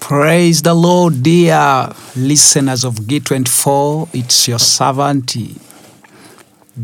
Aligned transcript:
Praise 0.00 0.62
the 0.62 0.74
Lord, 0.74 1.22
dear 1.22 1.92
listeners 2.16 2.84
of 2.84 2.94
G24. 2.96 4.08
It's 4.12 4.48
your 4.48 4.58
servant, 4.58 5.36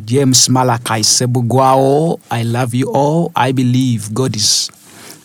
James 0.04 0.48
Malachi 0.48 1.02
Sebugwao. 1.02 2.20
I 2.30 2.42
love 2.44 2.72
you 2.74 2.92
all. 2.92 3.32
I 3.34 3.50
believe 3.50 4.14
God 4.14 4.36
is 4.36 4.70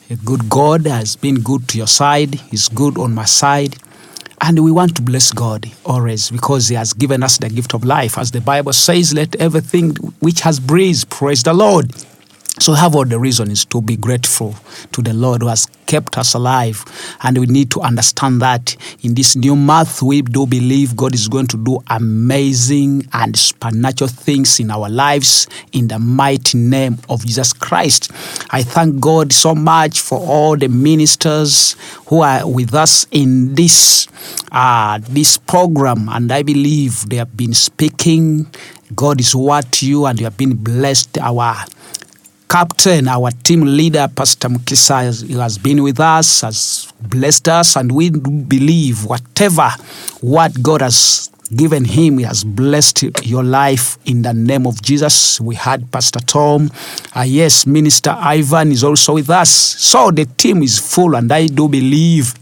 a 0.10 0.16
good 0.16 0.50
God, 0.50 0.88
has 0.88 1.16
been 1.16 1.36
good 1.42 1.68
to 1.70 1.78
your 1.78 1.88
side, 1.88 2.36
He's 2.36 2.70
good 2.70 2.98
on 2.98 3.14
my 3.14 3.26
side. 3.26 3.76
And 4.42 4.64
we 4.64 4.72
want 4.72 4.96
to 4.96 5.04
bless 5.04 5.32
God 5.32 5.70
always 5.86 6.32
because 6.32 6.70
He 6.70 6.76
has 6.76 6.94
given 6.94 7.22
us 7.22 7.38
the 7.38 7.50
gift 7.50 7.76
of 7.76 7.86
life. 7.86 8.18
As 8.18 8.32
the 8.32 8.42
Bible 8.42 8.74
says, 8.74 9.14
let 9.14 9.36
everything 9.36 9.92
which 10.22 10.40
has 10.42 10.60
breathed 10.60 11.10
praise 11.12 11.44
the 11.44 11.54
Lord. 11.54 11.92
So, 12.62 12.74
have 12.74 12.96
all 12.96 13.06
the 13.06 13.18
reasons 13.18 13.66
to 13.66 13.82
be 13.82 13.98
grateful 13.98 14.56
to 14.92 15.02
the 15.02 15.14
Lord 15.14 15.42
who 15.42 15.48
has 15.48 15.66
kept 15.88 16.16
us 16.20 16.36
alive. 16.36 16.86
And 17.24 17.40
we 17.40 17.48
need 17.48 17.72
to 17.72 17.82
understand 17.82 18.40
that 18.44 18.76
in 19.02 19.16
this 19.16 19.36
new 19.36 19.56
month, 19.56 20.04
we 20.04 20.22
do 20.22 20.46
believe 20.46 20.96
God 20.96 21.16
is 21.16 21.28
going 21.28 21.48
to 21.48 21.58
do 21.58 21.80
amazing 21.88 23.08
and 23.14 23.36
supernatural 23.36 24.10
things 24.10 24.60
in 24.60 24.70
our 24.70 24.90
lives 24.90 25.48
in 25.72 25.88
the 25.88 25.98
mighty 25.98 26.60
name 26.60 27.00
of 27.10 27.26
Jesus 27.26 27.52
Christ. 27.52 28.12
I 28.52 28.62
thank 28.62 29.00
God 29.00 29.34
so 29.34 29.56
much 29.56 30.00
for 30.00 30.20
all 30.20 30.56
the 30.56 30.70
ministers 30.70 31.76
who 32.06 32.22
are 32.22 32.48
with 32.48 32.76
us 32.76 33.08
in 33.10 33.56
this 33.56 34.08
uh, 34.52 35.00
this 35.10 35.38
program, 35.38 36.08
and 36.10 36.32
I 36.32 36.44
believe 36.44 37.10
they 37.10 37.16
have 37.16 37.36
been 37.36 37.56
speaking. 37.56 38.46
God 38.94 39.20
is 39.20 39.36
what 39.36 39.82
you, 39.82 40.06
and 40.06 40.20
you 40.20 40.26
have 40.26 40.38
been 40.38 40.56
blessed. 40.56 41.18
Our 41.18 41.56
captain, 42.52 43.08
our 43.08 43.32
team 43.32 43.62
leader, 43.62 44.10
Pastor 44.14 44.50
Mukisa, 44.50 45.04
has, 45.04 45.22
has 45.22 45.58
been 45.58 45.82
with 45.82 46.02
us, 46.02 46.42
has 46.42 46.92
blessed 47.00 47.48
us, 47.48 47.78
and 47.78 47.90
we 47.90 48.10
believe 48.10 49.06
whatever 49.06 49.70
what 50.20 50.62
God 50.62 50.82
has 50.82 51.30
given 51.56 51.86
him, 51.86 52.18
he 52.18 52.26
has 52.26 52.44
blessed 52.44 53.26
your 53.26 53.44
life 53.44 53.98
in 54.06 54.22
the 54.22 54.34
name 54.34 54.68
of 54.68 54.82
Jesus. 54.82 55.40
We 55.40 55.56
had 55.56 55.90
Pastor 55.94 56.20
Tom. 56.20 56.70
Uh, 57.16 57.22
yes, 57.22 57.66
Minister 57.66 58.16
Ivan 58.18 58.74
is 58.74 58.84
also 58.84 59.14
with 59.14 59.30
us. 59.30 59.50
So 59.50 60.12
the 60.12 60.26
team 60.26 60.62
is 60.62 60.78
full, 60.78 61.16
and 61.16 61.32
I 61.32 61.48
do 61.48 61.70
believe 61.70 62.34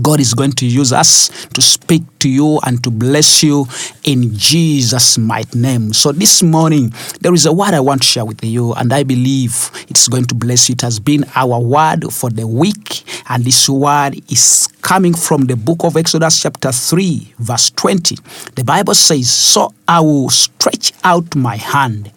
God 0.00 0.20
is 0.20 0.32
going 0.32 0.52
to 0.52 0.66
use 0.66 0.92
us 0.92 1.46
to 1.48 1.60
speak 1.60 2.02
to 2.20 2.28
you 2.28 2.58
and 2.64 2.82
to 2.84 2.90
bless 2.90 3.42
you 3.42 3.66
in 4.04 4.34
Jesus' 4.34 5.18
mighty 5.18 5.58
name. 5.58 5.92
So, 5.92 6.12
this 6.12 6.42
morning, 6.42 6.94
there 7.20 7.34
is 7.34 7.44
a 7.44 7.52
word 7.52 7.74
I 7.74 7.80
want 7.80 8.02
to 8.02 8.08
share 8.08 8.24
with 8.24 8.42
you, 8.42 8.72
and 8.74 8.92
I 8.92 9.02
believe 9.02 9.70
it's 9.88 10.08
going 10.08 10.24
to 10.26 10.34
bless 10.34 10.68
you. 10.68 10.74
It 10.74 10.80
has 10.80 10.98
been 10.98 11.24
our 11.34 11.58
word 11.58 12.12
for 12.12 12.30
the 12.30 12.46
week, 12.46 13.02
and 13.28 13.44
this 13.44 13.68
word 13.68 14.14
is 14.30 14.68
coming 14.80 15.14
from 15.14 15.44
the 15.44 15.56
book 15.56 15.84
of 15.84 15.96
Exodus, 15.96 16.42
chapter 16.42 16.72
3, 16.72 17.34
verse 17.38 17.70
20. 17.70 18.16
The 18.56 18.64
Bible 18.64 18.94
says, 18.94 19.30
So 19.30 19.74
I 19.86 20.00
will 20.00 20.30
stretch 20.30 20.92
out 21.04 21.34
my 21.36 21.56
hand 21.56 22.10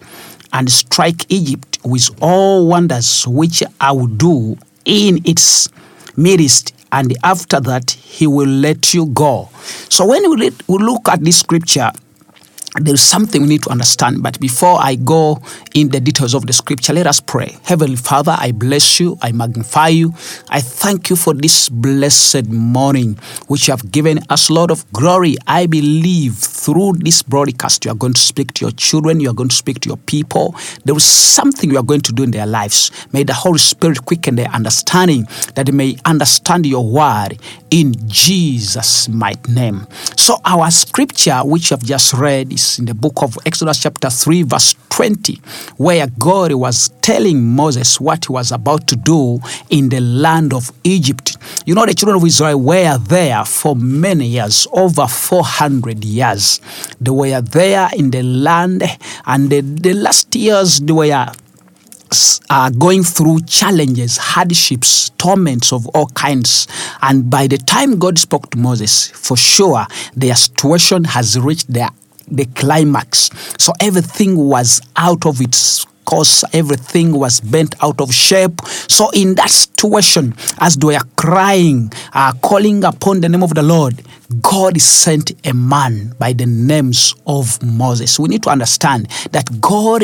and 0.53 0.71
strike 0.71 1.25
Egypt 1.29 1.79
with 1.83 2.09
all 2.21 2.67
wonders 2.67 3.27
which 3.27 3.61
I 3.81 3.91
will 3.91 4.07
do 4.07 4.57
in 4.85 5.19
its 5.25 5.69
midst 6.15 6.74
and 6.95 7.13
after 7.23 7.59
that 7.59 7.91
he 7.91 8.25
will 8.25 8.47
let 8.47 8.93
you 8.93 9.05
go. 9.07 9.49
So 9.89 10.07
when 10.07 10.29
we, 10.29 10.51
look 10.69 11.09
at 11.09 11.19
this 11.19 11.39
scripture, 11.39 11.91
there's 12.81 13.01
something 13.01 13.41
we 13.41 13.47
need 13.47 13.63
to 13.63 13.69
understand. 13.69 14.21
But 14.21 14.39
before 14.39 14.77
I 14.81 14.95
go 14.95 15.41
in 15.73 15.89
the 15.89 15.99
details 15.99 16.33
of 16.33 16.45
the 16.45 16.53
scripture, 16.53 16.93
let 16.93 17.07
us 17.07 17.19
pray. 17.19 17.57
Heavenly 17.63 17.95
Father, 17.95 18.35
I 18.37 18.51
bless 18.51 18.99
you. 18.99 19.17
I 19.21 19.31
magnify 19.31 19.89
you. 19.89 20.13
I 20.49 20.61
thank 20.61 21.09
you 21.09 21.15
for 21.15 21.33
this 21.33 21.69
blessed 21.69 22.47
morning, 22.47 23.17
which 23.47 23.67
you 23.67 23.71
have 23.71 23.91
given 23.91 24.19
us, 24.29 24.49
Lord 24.49 24.71
of 24.71 24.91
glory. 24.91 25.35
I 25.47 25.67
believe 25.67 26.35
through 26.35 26.93
this 26.99 27.21
broadcast, 27.23 27.85
you 27.85 27.91
are 27.91 27.95
going 27.95 28.13
to 28.13 28.21
speak 28.21 28.53
to 28.55 28.65
your 28.65 28.71
children. 28.71 29.19
You 29.19 29.29
are 29.29 29.33
going 29.33 29.49
to 29.49 29.55
speak 29.55 29.79
to 29.81 29.89
your 29.89 29.97
people. 29.97 30.55
There 30.83 30.95
is 30.95 31.05
something 31.05 31.69
you 31.71 31.77
are 31.77 31.83
going 31.83 32.01
to 32.01 32.11
do 32.11 32.23
in 32.23 32.31
their 32.31 32.45
lives. 32.45 32.91
May 33.13 33.23
the 33.23 33.33
Holy 33.33 33.59
Spirit 33.59 34.05
quicken 34.05 34.35
their 34.35 34.49
understanding 34.49 35.27
that 35.55 35.67
they 35.67 35.71
may 35.71 35.97
understand 36.05 36.65
your 36.65 36.85
word 36.85 37.39
in 37.71 37.93
Jesus' 38.07 39.07
mighty 39.07 39.51
name. 39.51 39.87
So 40.17 40.37
our 40.45 40.71
scripture, 40.71 41.39
which 41.39 41.69
you 41.71 41.77
have 41.77 41.83
just 41.85 42.13
read, 42.13 42.51
is 42.51 42.64
in 42.79 42.85
the 42.85 42.93
book 42.93 43.21
of 43.21 43.37
Exodus, 43.45 43.79
chapter 43.81 44.09
3, 44.09 44.43
verse 44.43 44.75
20, 44.89 45.39
where 45.77 46.07
God 46.19 46.53
was 46.53 46.89
telling 47.01 47.43
Moses 47.43 47.99
what 47.99 48.25
he 48.25 48.33
was 48.33 48.51
about 48.51 48.87
to 48.87 48.95
do 48.95 49.39
in 49.69 49.89
the 49.89 50.01
land 50.01 50.53
of 50.53 50.71
Egypt. 50.83 51.37
You 51.65 51.75
know, 51.75 51.85
the 51.85 51.93
children 51.93 52.17
of 52.17 52.25
Israel 52.25 52.59
were 52.59 52.97
there 52.97 53.45
for 53.45 53.75
many 53.75 54.27
years, 54.27 54.67
over 54.71 55.07
400 55.07 56.03
years. 56.03 56.59
They 56.99 57.11
were 57.11 57.41
there 57.41 57.89
in 57.95 58.11
the 58.11 58.23
land, 58.23 58.83
and 59.25 59.49
the, 59.49 59.61
the 59.61 59.93
last 59.93 60.35
years 60.35 60.79
they 60.79 60.93
were 60.93 61.31
are 62.49 62.71
going 62.71 63.03
through 63.03 63.41
challenges, 63.41 64.17
hardships, 64.17 65.09
torments 65.17 65.73
of 65.73 65.87
all 65.89 66.07
kinds. 66.07 66.67
And 67.01 67.29
by 67.29 67.47
the 67.47 67.57
time 67.57 67.97
God 67.97 68.19
spoke 68.19 68.51
to 68.51 68.57
Moses, 68.57 69.09
for 69.09 69.35
sure 69.35 69.85
their 70.15 70.35
situation 70.35 71.03
has 71.05 71.39
reached 71.39 71.71
their 71.71 71.89
the 72.27 72.45
climax. 72.55 73.29
So 73.57 73.73
everything 73.79 74.35
was 74.37 74.81
out 74.95 75.25
of 75.25 75.41
its 75.41 75.85
course, 76.05 76.43
everything 76.53 77.17
was 77.17 77.41
bent 77.41 77.75
out 77.83 77.99
of 77.99 78.13
shape. 78.13 78.61
So 78.87 79.09
in 79.09 79.35
that 79.35 79.49
situation, 79.49 80.35
as 80.59 80.75
they 80.75 80.87
were 80.87 80.99
crying, 81.17 81.91
uh, 82.13 82.33
calling 82.41 82.83
upon 82.83 83.21
the 83.21 83.29
name 83.29 83.43
of 83.43 83.53
the 83.53 83.63
Lord, 83.63 84.01
God 84.41 84.79
sent 84.81 85.31
a 85.45 85.53
man 85.53 86.13
by 86.19 86.33
the 86.33 86.45
names 86.45 87.13
of 87.27 87.61
Moses. 87.63 88.19
We 88.19 88.29
need 88.29 88.43
to 88.43 88.49
understand 88.49 89.07
that 89.31 89.61
God 89.61 90.03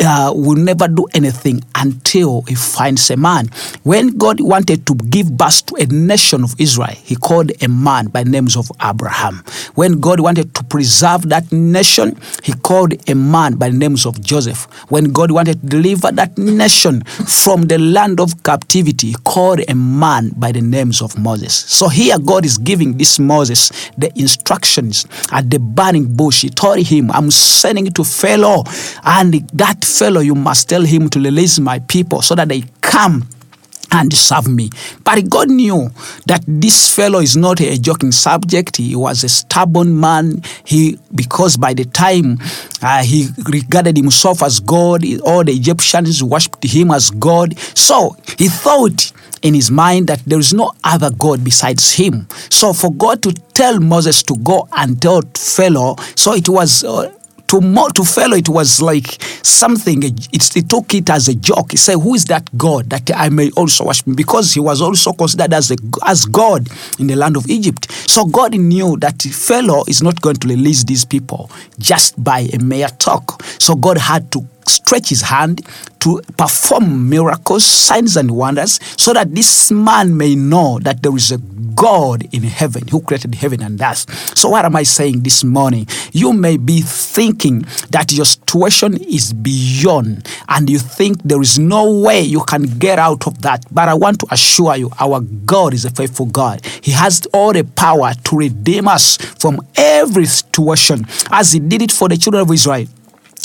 uh, 0.00 0.32
will 0.34 0.56
never 0.56 0.88
do 0.88 1.06
anything 1.14 1.60
until 1.74 2.42
he 2.42 2.54
finds 2.54 3.10
a 3.10 3.16
man. 3.16 3.48
When 3.82 4.16
God 4.16 4.40
wanted 4.40 4.86
to 4.86 4.94
give 4.94 5.36
birth 5.36 5.66
to 5.66 5.74
a 5.76 5.86
nation 5.86 6.44
of 6.44 6.54
Israel, 6.58 6.94
he 7.02 7.14
called 7.16 7.52
a 7.62 7.68
man 7.68 8.06
by 8.08 8.24
the 8.24 8.30
names 8.30 8.56
of 8.56 8.70
Abraham. 8.82 9.44
When 9.74 10.00
God 10.00 10.20
wanted 10.20 10.54
to 10.54 10.64
preserve 10.64 11.28
that 11.28 11.50
nation, 11.52 12.18
he 12.42 12.52
called 12.54 12.94
a 13.08 13.14
man 13.14 13.56
by 13.56 13.68
the 13.70 13.76
names 13.76 14.06
of 14.06 14.20
Joseph. 14.22 14.64
When 14.90 15.12
God 15.12 15.30
wanted 15.30 15.60
to 15.60 15.66
deliver 15.66 16.10
that 16.12 16.38
nation 16.38 17.02
from 17.04 17.62
the 17.62 17.78
land 17.78 18.20
of 18.20 18.42
captivity, 18.42 19.08
he 19.08 19.16
called 19.24 19.60
a 19.68 19.74
man 19.74 20.30
by 20.36 20.52
the 20.52 20.60
names 20.60 21.02
of 21.02 21.18
Moses. 21.18 21.54
So 21.54 21.88
here 21.88 22.18
God 22.18 22.44
is 22.44 22.56
giving 22.56 22.96
this 22.96 23.18
Moses 23.18 23.57
the 23.96 24.10
instructions 24.18 25.06
at 25.32 25.50
the 25.50 25.58
burning 25.58 26.14
bush. 26.14 26.42
He 26.42 26.50
told 26.50 26.78
him, 26.78 27.10
I'm 27.10 27.30
sending 27.30 27.86
you 27.86 27.92
to 27.92 28.04
Pharaoh, 28.04 28.64
and 29.04 29.34
that 29.50 29.84
fellow 29.84 30.20
you 30.20 30.34
must 30.34 30.68
tell 30.68 30.82
him 30.82 31.08
to 31.10 31.20
release 31.20 31.58
my 31.58 31.78
people 31.80 32.22
so 32.22 32.34
that 32.34 32.48
they 32.48 32.62
come 32.80 33.28
and 33.90 34.12
serve 34.12 34.48
me. 34.48 34.70
But 35.04 35.28
God 35.28 35.50
knew 35.50 35.90
that 36.26 36.44
this 36.46 36.94
fellow 36.94 37.20
is 37.20 37.36
not 37.36 37.60
a 37.60 37.78
joking 37.78 38.12
subject. 38.12 38.76
He 38.76 38.94
was 38.96 39.24
a 39.24 39.28
stubborn 39.28 39.98
man. 39.98 40.42
He 40.64 40.98
because 41.14 41.56
by 41.56 41.74
the 41.74 41.84
time 41.84 42.38
uh, 42.82 43.02
he 43.02 43.28
regarded 43.46 43.96
himself 43.96 44.42
as 44.42 44.60
God, 44.60 45.04
all 45.22 45.44
the 45.44 45.52
Egyptians 45.52 46.22
worshipped 46.22 46.64
him 46.64 46.90
as 46.90 47.10
God. 47.10 47.58
So 47.58 48.16
he 48.38 48.48
thought 48.48 49.12
in 49.42 49.54
his 49.54 49.70
mind 49.70 50.08
that 50.08 50.22
there 50.26 50.38
is 50.38 50.52
no 50.52 50.72
other 50.84 51.10
God 51.10 51.44
besides 51.44 51.92
him. 51.94 52.28
So 52.50 52.72
for 52.72 52.92
God 52.92 53.22
to 53.22 53.32
tell 53.54 53.80
Moses 53.80 54.22
to 54.24 54.36
go 54.36 54.68
and 54.76 55.00
tell 55.00 55.22
Pharaoh, 55.34 55.96
so 56.14 56.34
it 56.34 56.48
was. 56.48 56.84
Uh, 56.84 57.14
to 57.48 57.60
more 57.60 57.90
to 57.90 58.04
Pharaoh, 58.04 58.36
it 58.36 58.48
was 58.48 58.80
like 58.80 59.22
something. 59.42 60.02
It, 60.02 60.28
it 60.32 60.68
took 60.68 60.94
it 60.94 61.10
as 61.10 61.28
a 61.28 61.34
joke. 61.34 61.72
He 61.72 61.76
said, 61.76 61.96
"Who 61.96 62.14
is 62.14 62.26
that 62.26 62.48
God 62.56 62.90
that 62.90 63.10
I 63.14 63.28
may 63.30 63.50
also 63.52 63.86
worship?" 63.86 64.06
Because 64.14 64.54
he 64.54 64.60
was 64.60 64.80
also 64.80 65.12
considered 65.12 65.52
as 65.52 65.70
a, 65.70 65.76
as 66.06 66.24
God 66.24 66.68
in 66.98 67.06
the 67.06 67.16
land 67.16 67.36
of 67.36 67.48
Egypt. 67.48 67.90
So 67.90 68.24
God 68.24 68.54
knew 68.54 68.96
that 68.98 69.22
Pharaoh 69.22 69.84
is 69.88 70.02
not 70.02 70.20
going 70.20 70.36
to 70.36 70.48
release 70.48 70.84
these 70.84 71.04
people 71.04 71.50
just 71.78 72.22
by 72.22 72.48
a 72.52 72.58
mere 72.58 72.88
talk. 72.88 73.42
So 73.58 73.74
God 73.74 73.98
had 73.98 74.30
to 74.32 74.46
stretch 74.68 75.08
his 75.08 75.22
hand 75.22 75.66
to 76.00 76.20
perform 76.36 77.08
miracles, 77.08 77.64
signs, 77.64 78.16
and 78.16 78.30
wonders, 78.30 78.78
so 78.96 79.12
that 79.12 79.34
this 79.34 79.70
man 79.70 80.16
may 80.16 80.34
know 80.34 80.78
that 80.80 81.02
there 81.02 81.14
is 81.16 81.32
a 81.32 81.38
God 81.78 82.26
in 82.34 82.42
heaven 82.42 82.88
who 82.88 83.00
created 83.00 83.36
heaven 83.36 83.62
and 83.62 83.80
earth. 83.80 84.36
So, 84.36 84.48
what 84.48 84.64
am 84.64 84.74
I 84.74 84.82
saying 84.82 85.20
this 85.20 85.44
morning? 85.44 85.86
You 86.12 86.32
may 86.32 86.56
be 86.56 86.80
thinking 86.80 87.64
that 87.90 88.12
your 88.12 88.24
situation 88.24 88.96
is 88.96 89.32
beyond, 89.32 90.28
and 90.48 90.68
you 90.68 90.78
think 90.78 91.22
there 91.22 91.40
is 91.40 91.58
no 91.58 92.00
way 92.00 92.20
you 92.20 92.42
can 92.44 92.62
get 92.78 92.98
out 92.98 93.26
of 93.26 93.42
that. 93.42 93.64
But 93.70 93.88
I 93.88 93.94
want 93.94 94.18
to 94.20 94.26
assure 94.32 94.76
you, 94.76 94.90
our 94.98 95.20
God 95.20 95.72
is 95.72 95.84
a 95.84 95.90
faithful 95.90 96.26
God. 96.26 96.64
He 96.82 96.90
has 96.92 97.26
all 97.32 97.52
the 97.52 97.64
power 97.64 98.12
to 98.24 98.36
redeem 98.36 98.88
us 98.88 99.16
from 99.16 99.60
every 99.76 100.26
situation, 100.26 101.06
as 101.30 101.52
He 101.52 101.60
did 101.60 101.82
it 101.82 101.92
for 101.92 102.08
the 102.08 102.16
children 102.16 102.42
of 102.42 102.50
Israel. 102.50 102.86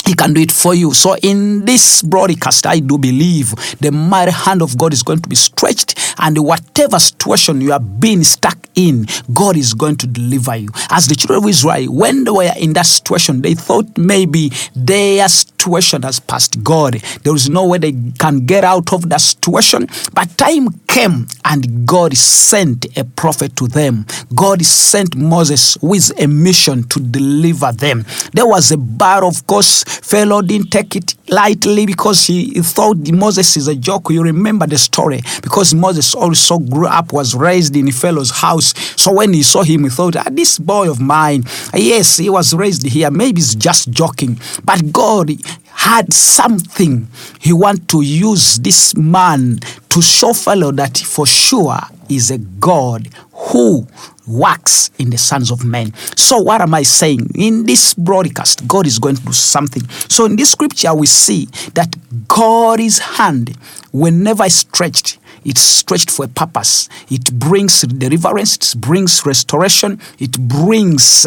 He 0.04 0.14
can 0.14 0.34
do 0.34 0.40
it 0.40 0.52
for 0.52 0.74
you. 0.74 0.92
So, 0.92 1.16
in 1.16 1.64
this 1.64 2.02
broadcast, 2.02 2.66
I 2.66 2.80
do 2.80 2.98
believe 2.98 3.54
the 3.80 3.90
mighty 3.92 4.32
hand 4.32 4.62
of 4.62 4.76
God 4.76 4.92
is 4.92 5.02
going 5.02 5.20
to 5.20 5.28
be 5.28 5.36
stretched, 5.36 5.98
and 6.18 6.38
whatever 6.38 6.98
situation 6.98 7.60
you 7.60 7.72
are 7.72 7.80
being 7.80 8.22
stuck 8.24 8.58
in, 8.74 9.06
God 9.32 9.56
is 9.56 9.74
going 9.74 9.96
to 9.96 10.06
deliver 10.06 10.56
you. 10.56 10.68
As 10.90 11.06
the 11.06 11.14
children 11.14 11.42
of 11.44 11.48
Israel, 11.48 11.92
when 11.92 12.24
they 12.24 12.30
were 12.30 12.50
in 12.58 12.72
that 12.74 12.86
situation, 12.86 13.42
they 13.42 13.54
thought 13.54 13.86
maybe 13.96 14.50
they 14.74 15.14
their 15.16 15.28
situation 15.64 16.02
has 16.02 16.20
passed 16.20 16.62
God. 16.62 16.94
There 17.22 17.34
is 17.34 17.48
no 17.48 17.66
way 17.66 17.78
they 17.78 17.92
can 18.18 18.44
get 18.44 18.64
out 18.64 18.92
of 18.92 19.08
that 19.08 19.20
situation. 19.20 19.88
But 20.12 20.36
time 20.36 20.68
came 20.88 21.26
and 21.44 21.86
God 21.86 22.16
sent 22.16 22.86
a 22.98 23.04
prophet 23.04 23.56
to 23.56 23.66
them. 23.66 24.04
God 24.34 24.62
sent 24.64 25.16
Moses 25.16 25.78
with 25.80 26.12
a 26.20 26.26
mission 26.26 26.84
to 26.88 27.00
deliver 27.00 27.72
them. 27.72 28.04
There 28.34 28.46
was 28.46 28.72
a 28.72 28.76
bar, 28.76 29.24
of 29.24 29.46
course, 29.46 29.84
Pharaoh 29.84 30.42
didn't 30.42 30.70
take 30.70 30.96
it 30.96 31.14
lightly 31.30 31.86
because 31.86 32.26
he 32.26 32.60
thought 32.60 32.98
Moses 33.10 33.56
is 33.56 33.68
a 33.68 33.74
joke. 33.74 34.10
You 34.10 34.22
remember 34.22 34.66
the 34.66 34.78
story 34.78 35.22
because 35.42 35.74
Moses 35.74 36.14
also 36.14 36.58
grew 36.58 36.86
up, 36.86 37.12
was 37.12 37.34
raised 37.34 37.74
in 37.76 37.90
Pharaoh's 37.90 38.30
house. 38.30 38.74
So 39.00 39.12
when 39.12 39.32
he 39.32 39.42
saw 39.42 39.62
him, 39.62 39.84
he 39.84 39.90
thought, 39.90 40.16
ah, 40.16 40.28
this 40.30 40.58
boy 40.58 40.90
of 40.90 41.00
mine, 41.00 41.44
yes, 41.74 42.18
he 42.18 42.28
was 42.28 42.54
raised 42.54 42.86
here. 42.86 43.10
Maybe 43.10 43.40
he's 43.40 43.54
just 43.54 43.90
joking. 43.90 44.38
But 44.64 44.92
God 44.92 45.30
had 45.66 46.12
something. 46.12 47.08
He 47.40 47.52
want 47.52 47.88
to 47.90 48.02
use 48.02 48.58
this 48.58 48.94
man 48.96 49.60
to 49.90 50.02
show 50.02 50.32
Pharaoh 50.32 50.72
that 50.72 50.98
for 50.98 51.26
sure 51.26 51.78
is 52.08 52.30
a 52.30 52.38
God 52.38 53.08
who 53.32 53.86
works 54.26 54.90
in 54.98 55.10
the 55.10 55.18
sons 55.18 55.50
of 55.50 55.64
men. 55.64 55.92
So 56.16 56.38
what 56.38 56.60
am 56.60 56.74
I 56.74 56.82
saying? 56.82 57.30
In 57.34 57.66
this 57.66 57.94
broadcast, 57.94 58.66
God 58.66 58.86
is 58.86 58.98
going 58.98 59.16
to 59.16 59.22
do 59.22 59.32
something. 59.32 59.86
So 60.08 60.24
in 60.24 60.36
this 60.36 60.52
scripture, 60.52 60.94
we 60.94 61.06
see 61.06 61.46
that 61.74 61.94
God's 62.28 62.98
hand, 62.98 63.56
whenever 63.92 64.48
stretched, 64.48 65.18
it's 65.44 65.60
stretched 65.60 66.10
for 66.10 66.24
a 66.24 66.28
purpose. 66.28 66.88
It 67.10 67.38
brings 67.38 67.82
deliverance, 67.82 68.74
it 68.74 68.80
brings 68.80 69.26
restoration, 69.26 70.00
it 70.18 70.38
brings 70.38 71.26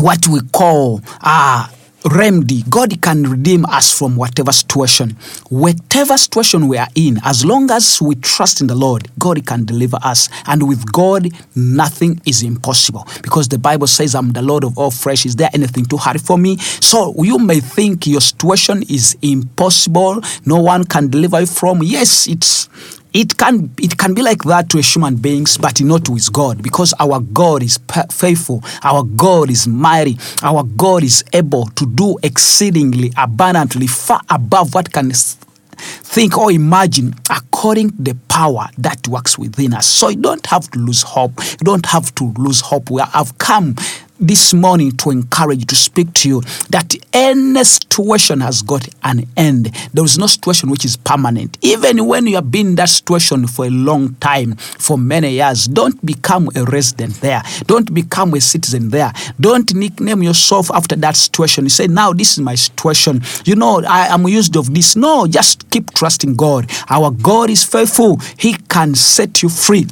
what 0.00 0.26
we 0.26 0.40
call 0.52 1.02
uh, 1.20 1.68
remedy. 2.10 2.62
God 2.68 3.00
can 3.00 3.22
redeem 3.22 3.64
us 3.66 3.96
from 3.96 4.16
whatever 4.16 4.52
situation. 4.52 5.16
Whatever 5.48 6.16
situation 6.16 6.68
we 6.68 6.78
are 6.78 6.88
in, 6.94 7.18
as 7.24 7.44
long 7.44 7.70
as 7.70 8.00
we 8.00 8.14
trust 8.16 8.60
in 8.60 8.66
the 8.66 8.74
Lord, 8.74 9.08
God 9.18 9.44
can 9.46 9.64
deliver 9.64 9.98
us. 10.02 10.28
And 10.46 10.68
with 10.68 10.90
God, 10.92 11.28
nothing 11.54 12.20
is 12.26 12.42
impossible. 12.42 13.06
Because 13.22 13.48
the 13.48 13.58
Bible 13.58 13.86
says, 13.86 14.14
I'm 14.14 14.32
the 14.32 14.42
Lord 14.42 14.64
of 14.64 14.78
all 14.78 14.90
flesh. 14.90 15.26
Is 15.26 15.36
there 15.36 15.50
anything 15.54 15.84
too 15.84 15.96
hard 15.96 16.20
for 16.20 16.38
me? 16.38 16.58
So 16.58 17.14
you 17.22 17.38
may 17.38 17.60
think 17.60 18.06
your 18.06 18.20
situation 18.20 18.82
is 18.88 19.16
impossible, 19.22 20.20
no 20.44 20.60
one 20.60 20.84
can 20.84 21.08
deliver 21.08 21.40
you 21.40 21.46
from. 21.46 21.82
Yes, 21.82 22.26
it's 22.26 22.68
it 23.14 23.36
can 23.36 23.70
it 23.78 23.96
can 23.96 24.12
be 24.12 24.22
like 24.22 24.42
that 24.42 24.68
to 24.70 24.80
human 24.80 25.14
beings 25.14 25.56
but 25.56 25.80
not 25.80 26.08
with 26.08 26.32
god 26.32 26.60
because 26.62 26.92
our 26.98 27.20
god 27.20 27.62
is 27.62 27.78
faithful. 28.10 28.62
Our 28.82 29.04
god 29.04 29.50
is 29.50 29.68
mighty. 29.68 30.18
Our 30.42 30.64
god 30.64 31.04
is 31.04 31.24
able 31.32 31.66
to 31.66 31.86
do 31.86 32.18
exceedingly 32.24 33.12
abundantly 33.16 33.86
far 33.86 34.20
above 34.28 34.74
what 34.74 34.92
can 34.92 35.12
think 35.12 36.36
or 36.38 36.50
imagine 36.50 37.14
according 37.30 37.90
to 37.90 38.02
the 38.02 38.14
power 38.28 38.68
that 38.78 39.06
works 39.08 39.38
within 39.38 39.74
us. 39.74 39.86
So 39.86 40.08
you 40.08 40.16
don't 40.16 40.44
have 40.46 40.70
to 40.72 40.78
lose 40.78 41.02
hope. 41.02 41.32
You 41.38 41.64
don't 41.64 41.86
have 41.86 42.14
to 42.16 42.32
lose 42.36 42.60
hope. 42.60 42.90
We 42.90 43.00
have 43.12 43.36
come 43.38 43.76
this 44.20 44.54
morning 44.54 44.92
to 44.92 45.10
encourage 45.10 45.66
to 45.66 45.74
speak 45.74 46.12
to 46.14 46.28
you 46.28 46.40
that 46.70 46.94
any 47.12 47.62
situation 47.64 48.40
has 48.40 48.62
got 48.62 48.88
an 49.02 49.26
end. 49.36 49.74
There 49.92 50.04
is 50.04 50.18
no 50.18 50.26
situation 50.26 50.70
which 50.70 50.84
is 50.84 50.96
permanent. 50.96 51.58
Even 51.62 52.06
when 52.06 52.26
you 52.26 52.36
have 52.36 52.50
been 52.50 52.68
in 52.68 52.74
that 52.76 52.88
situation 52.88 53.46
for 53.46 53.66
a 53.66 53.70
long 53.70 54.14
time, 54.16 54.54
for 54.56 54.96
many 54.96 55.32
years, 55.32 55.66
don't 55.66 56.04
become 56.04 56.48
a 56.54 56.64
resident 56.64 57.14
there. 57.20 57.42
Don't 57.66 57.92
become 57.92 58.34
a 58.34 58.40
citizen 58.40 58.90
there. 58.90 59.12
Don't 59.40 59.74
nickname 59.74 60.22
yourself 60.22 60.70
after 60.70 60.96
that 60.96 61.16
situation. 61.16 61.64
You 61.64 61.70
say, 61.70 61.86
now 61.86 62.12
this 62.12 62.32
is 62.32 62.40
my 62.40 62.54
situation. 62.54 63.22
You 63.44 63.56
know, 63.56 63.82
I 63.86 64.06
am 64.08 64.26
used 64.28 64.56
of 64.56 64.72
this. 64.72 64.96
No, 64.96 65.26
just 65.26 65.68
keep 65.70 65.92
trusting 65.92 66.36
God. 66.36 66.70
Our 66.88 67.10
God 67.10 67.50
is 67.50 67.64
faithful. 67.64 68.18
He 68.38 68.54
can 68.68 68.94
set 68.94 69.42
you 69.42 69.48
free. 69.48 69.86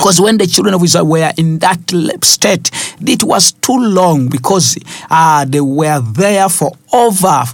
Because 0.00 0.18
when 0.18 0.38
the 0.38 0.46
children 0.46 0.74
of 0.74 0.82
Israel 0.82 1.04
were 1.04 1.30
in 1.36 1.58
that 1.58 1.78
state, 2.24 2.70
it 3.06 3.22
was 3.22 3.52
too 3.52 3.76
long 3.76 4.28
because 4.30 4.78
uh, 5.10 5.44
they 5.44 5.60
were 5.60 6.00
there 6.00 6.48
for 6.48 6.72
over 6.90 7.44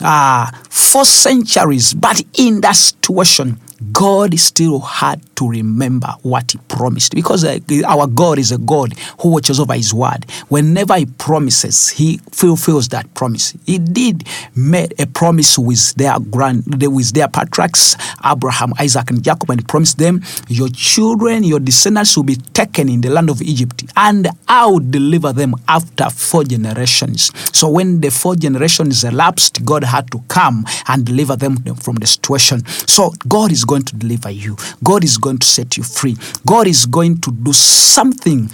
uh, 0.00 0.50
four 0.70 1.04
centuries. 1.04 1.92
But 1.92 2.22
in 2.38 2.62
that 2.62 2.76
situation, 2.76 3.60
God 3.92 4.38
still 4.38 4.80
had 4.80 5.24
to 5.36 5.48
remember 5.48 6.08
what 6.22 6.52
He 6.52 6.58
promised 6.68 7.14
because 7.14 7.44
uh, 7.44 7.58
our 7.86 8.06
God 8.06 8.38
is 8.38 8.52
a 8.52 8.58
God 8.58 8.92
who 9.20 9.30
watches 9.30 9.58
over 9.58 9.74
His 9.74 9.94
word. 9.94 10.24
Whenever 10.48 10.96
He 10.96 11.06
promises, 11.06 11.88
He 11.88 12.18
fulfills 12.30 12.88
that 12.88 13.12
promise. 13.14 13.54
He 13.64 13.78
did 13.78 14.28
made 14.54 14.94
a 15.00 15.06
promise 15.06 15.58
with 15.58 15.94
their 15.94 16.18
grand, 16.20 16.64
with 16.66 17.12
their 17.14 17.28
patriarchs 17.28 17.96
Abraham, 18.24 18.74
Isaac, 18.78 19.10
and 19.10 19.22
Jacob, 19.22 19.50
and 19.50 19.60
He 19.60 19.64
promised 19.64 19.98
them, 19.98 20.22
"Your 20.48 20.68
children, 20.68 21.44
your 21.44 21.60
descendants 21.60 22.16
will 22.16 22.24
be 22.24 22.36
taken 22.36 22.88
in 22.88 23.00
the 23.00 23.10
land 23.10 23.30
of 23.30 23.40
Egypt, 23.40 23.84
and 23.96 24.28
I 24.46 24.66
will 24.66 24.80
deliver 24.80 25.32
them 25.32 25.54
after 25.68 26.10
four 26.10 26.44
generations." 26.44 27.32
So 27.52 27.68
when 27.68 28.00
the 28.00 28.10
four 28.10 28.36
generations 28.36 29.04
elapsed, 29.04 29.64
God 29.64 29.84
had 29.84 30.10
to 30.10 30.18
come 30.28 30.66
and 30.88 31.04
deliver 31.04 31.36
them 31.36 31.56
from 31.76 31.96
the 31.96 32.06
situation. 32.06 32.66
So 32.86 33.12
God 33.28 33.52
is 33.52 33.64
going 33.70 33.82
to 33.84 33.94
deliver 33.94 34.30
you. 34.30 34.56
God 34.82 35.04
is 35.04 35.16
going 35.16 35.38
to 35.38 35.46
set 35.46 35.76
you 35.76 35.84
free. 35.84 36.16
God 36.44 36.66
is 36.66 36.86
going 36.86 37.20
to 37.20 37.30
do 37.30 37.52
something 37.52 38.50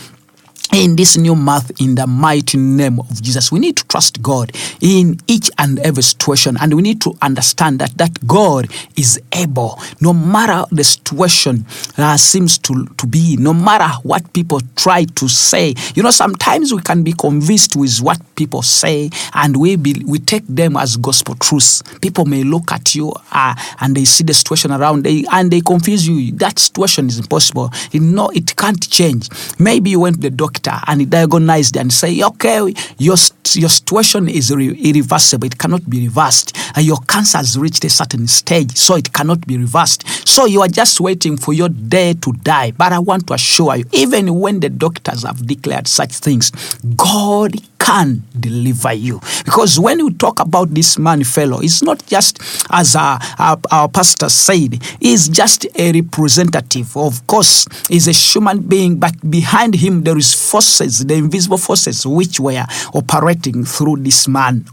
in 0.72 0.96
this 0.96 1.16
new 1.16 1.34
month 1.34 1.80
in 1.80 1.94
the 1.94 2.06
mighty 2.06 2.58
name 2.58 2.98
of 2.98 3.22
Jesus. 3.22 3.52
We 3.52 3.60
need 3.60 3.76
to 3.76 3.86
trust 3.86 4.20
God 4.22 4.52
in 4.80 5.18
each 5.26 5.50
and 5.58 5.78
every 5.80 6.02
situation 6.02 6.56
and 6.60 6.74
we 6.74 6.82
need 6.82 7.00
to 7.02 7.16
understand 7.22 7.78
that 7.78 7.96
that 7.98 8.26
God 8.26 8.68
is 8.96 9.20
able 9.32 9.80
no 10.00 10.12
matter 10.12 10.64
the 10.72 10.84
situation 10.84 11.64
uh, 11.98 12.16
seems 12.16 12.58
to, 12.58 12.86
to 12.98 13.06
be, 13.06 13.36
no 13.36 13.52
matter 13.54 13.88
what 14.02 14.32
people 14.32 14.60
try 14.76 15.04
to 15.04 15.28
say. 15.28 15.74
You 15.94 16.02
know, 16.02 16.10
sometimes 16.10 16.72
we 16.74 16.82
can 16.82 17.02
be 17.02 17.12
convinced 17.12 17.76
with 17.76 17.98
what 18.00 18.20
people 18.34 18.62
say 18.62 19.10
and 19.34 19.56
we 19.56 19.76
be, 19.76 20.02
we 20.06 20.18
take 20.18 20.46
them 20.46 20.76
as 20.76 20.96
gospel 20.96 21.34
truths. 21.36 21.82
People 22.00 22.24
may 22.24 22.42
look 22.42 22.72
at 22.72 22.94
you 22.94 23.12
uh, 23.32 23.54
and 23.80 23.96
they 23.96 24.04
see 24.04 24.24
the 24.24 24.34
situation 24.34 24.72
around 24.72 25.04
they, 25.04 25.24
and 25.32 25.50
they 25.50 25.60
confuse 25.60 26.06
you. 26.06 26.32
That 26.32 26.58
situation 26.58 27.06
is 27.06 27.18
impossible. 27.18 27.70
You 27.92 28.00
know, 28.00 28.30
it 28.30 28.56
can't 28.56 28.88
change. 28.90 29.28
Maybe 29.58 29.90
you 29.90 30.00
went 30.00 30.16
to 30.16 30.22
the 30.22 30.30
doctor 30.30 30.55
doctor 30.56 30.80
and 30.86 31.10
diagnosed 31.10 31.76
and 31.76 31.92
say, 31.92 32.22
okay, 32.22 32.72
your, 32.98 33.16
your 33.54 33.68
situation 33.68 34.28
is 34.28 34.50
irreversible. 34.50 35.46
It 35.46 35.58
cannot 35.58 35.88
be 35.88 36.06
reversed. 36.06 36.56
And 36.76 36.86
your 36.86 36.98
cancer 37.08 37.38
has 37.38 37.58
reached 37.58 37.84
a 37.84 37.90
certain 37.90 38.26
stage, 38.26 38.76
so 38.76 38.96
it 38.96 39.12
cannot 39.12 39.46
be 39.46 39.56
reversed. 39.58 40.06
So 40.26 40.46
you 40.46 40.62
are 40.62 40.68
just 40.68 41.00
waiting 41.00 41.36
for 41.36 41.52
your 41.52 41.68
day 41.68 42.14
to 42.14 42.32
die. 42.32 42.72
But 42.72 42.92
I 42.92 42.98
want 42.98 43.26
to 43.28 43.34
assure 43.34 43.76
you, 43.76 43.84
even 43.92 44.38
when 44.40 44.60
the 44.60 44.68
doctors 44.68 45.24
have 45.24 45.46
declared 45.46 45.88
such 45.88 46.12
things, 46.12 46.50
God 46.96 47.54
can 47.78 48.22
deliver 48.38 48.92
you. 48.92 49.20
Because 49.44 49.78
when 49.78 49.98
you 49.98 50.12
talk 50.12 50.40
about 50.40 50.70
this 50.70 50.98
man 50.98 51.24
Pharaoh, 51.24 51.60
it's 51.60 51.82
not 51.82 52.04
just 52.06 52.40
as 52.70 52.96
our, 52.96 53.18
our, 53.38 53.58
our 53.70 53.88
pastor 53.88 54.28
said, 54.28 54.82
he's 55.00 55.28
just 55.28 55.66
a 55.78 55.92
representative. 55.92 56.96
Of 56.96 57.26
course, 57.26 57.66
he's 57.88 58.08
a 58.08 58.12
human 58.12 58.60
being, 58.60 58.98
but 58.98 59.14
behind 59.28 59.74
him 59.74 60.02
there 60.02 60.18
is 60.18 60.34
forces, 60.34 61.04
the 61.04 61.14
invisible 61.14 61.58
forces 61.58 62.06
which 62.06 62.40
were 62.40 62.64
operating 62.94 63.64
through 63.64 63.96
this 63.98 64.28
man 64.28 64.66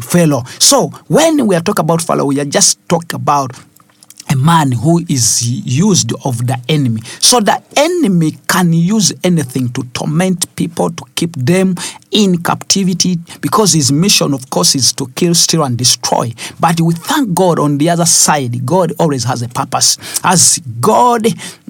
Pharaoh. 0.00 0.42
So 0.58 0.88
when 1.08 1.46
we 1.46 1.54
are 1.54 1.60
talking 1.60 1.84
about 1.84 2.02
Pharaoh, 2.02 2.26
we 2.26 2.40
are 2.40 2.44
just 2.44 2.78
talking 2.88 3.14
about 3.14 3.52
a 4.30 4.36
man 4.36 4.72
who 4.72 5.04
is 5.08 5.48
used 5.48 6.12
of 6.24 6.46
the 6.46 6.58
enemy. 6.68 7.00
So 7.20 7.40
the 7.40 7.62
enemy 7.76 8.32
can 8.48 8.72
use 8.72 9.12
anything 9.22 9.68
to 9.70 9.82
torment 9.94 10.54
people, 10.56 10.90
to 10.90 11.04
keep 11.14 11.34
them 11.36 11.74
in 12.10 12.42
captivity, 12.42 13.18
because 13.40 13.72
his 13.72 13.92
mission, 13.92 14.32
of 14.34 14.48
course, 14.50 14.74
is 14.74 14.92
to 14.94 15.06
kill, 15.08 15.34
steal, 15.34 15.64
and 15.64 15.76
destroy. 15.76 16.32
But 16.58 16.80
we 16.80 16.94
thank 16.94 17.34
God 17.34 17.58
on 17.58 17.78
the 17.78 17.90
other 17.90 18.06
side, 18.06 18.64
God 18.64 18.92
always 18.98 19.24
has 19.24 19.42
a 19.42 19.48
purpose. 19.48 19.98
As 20.24 20.58
God, 20.80 21.26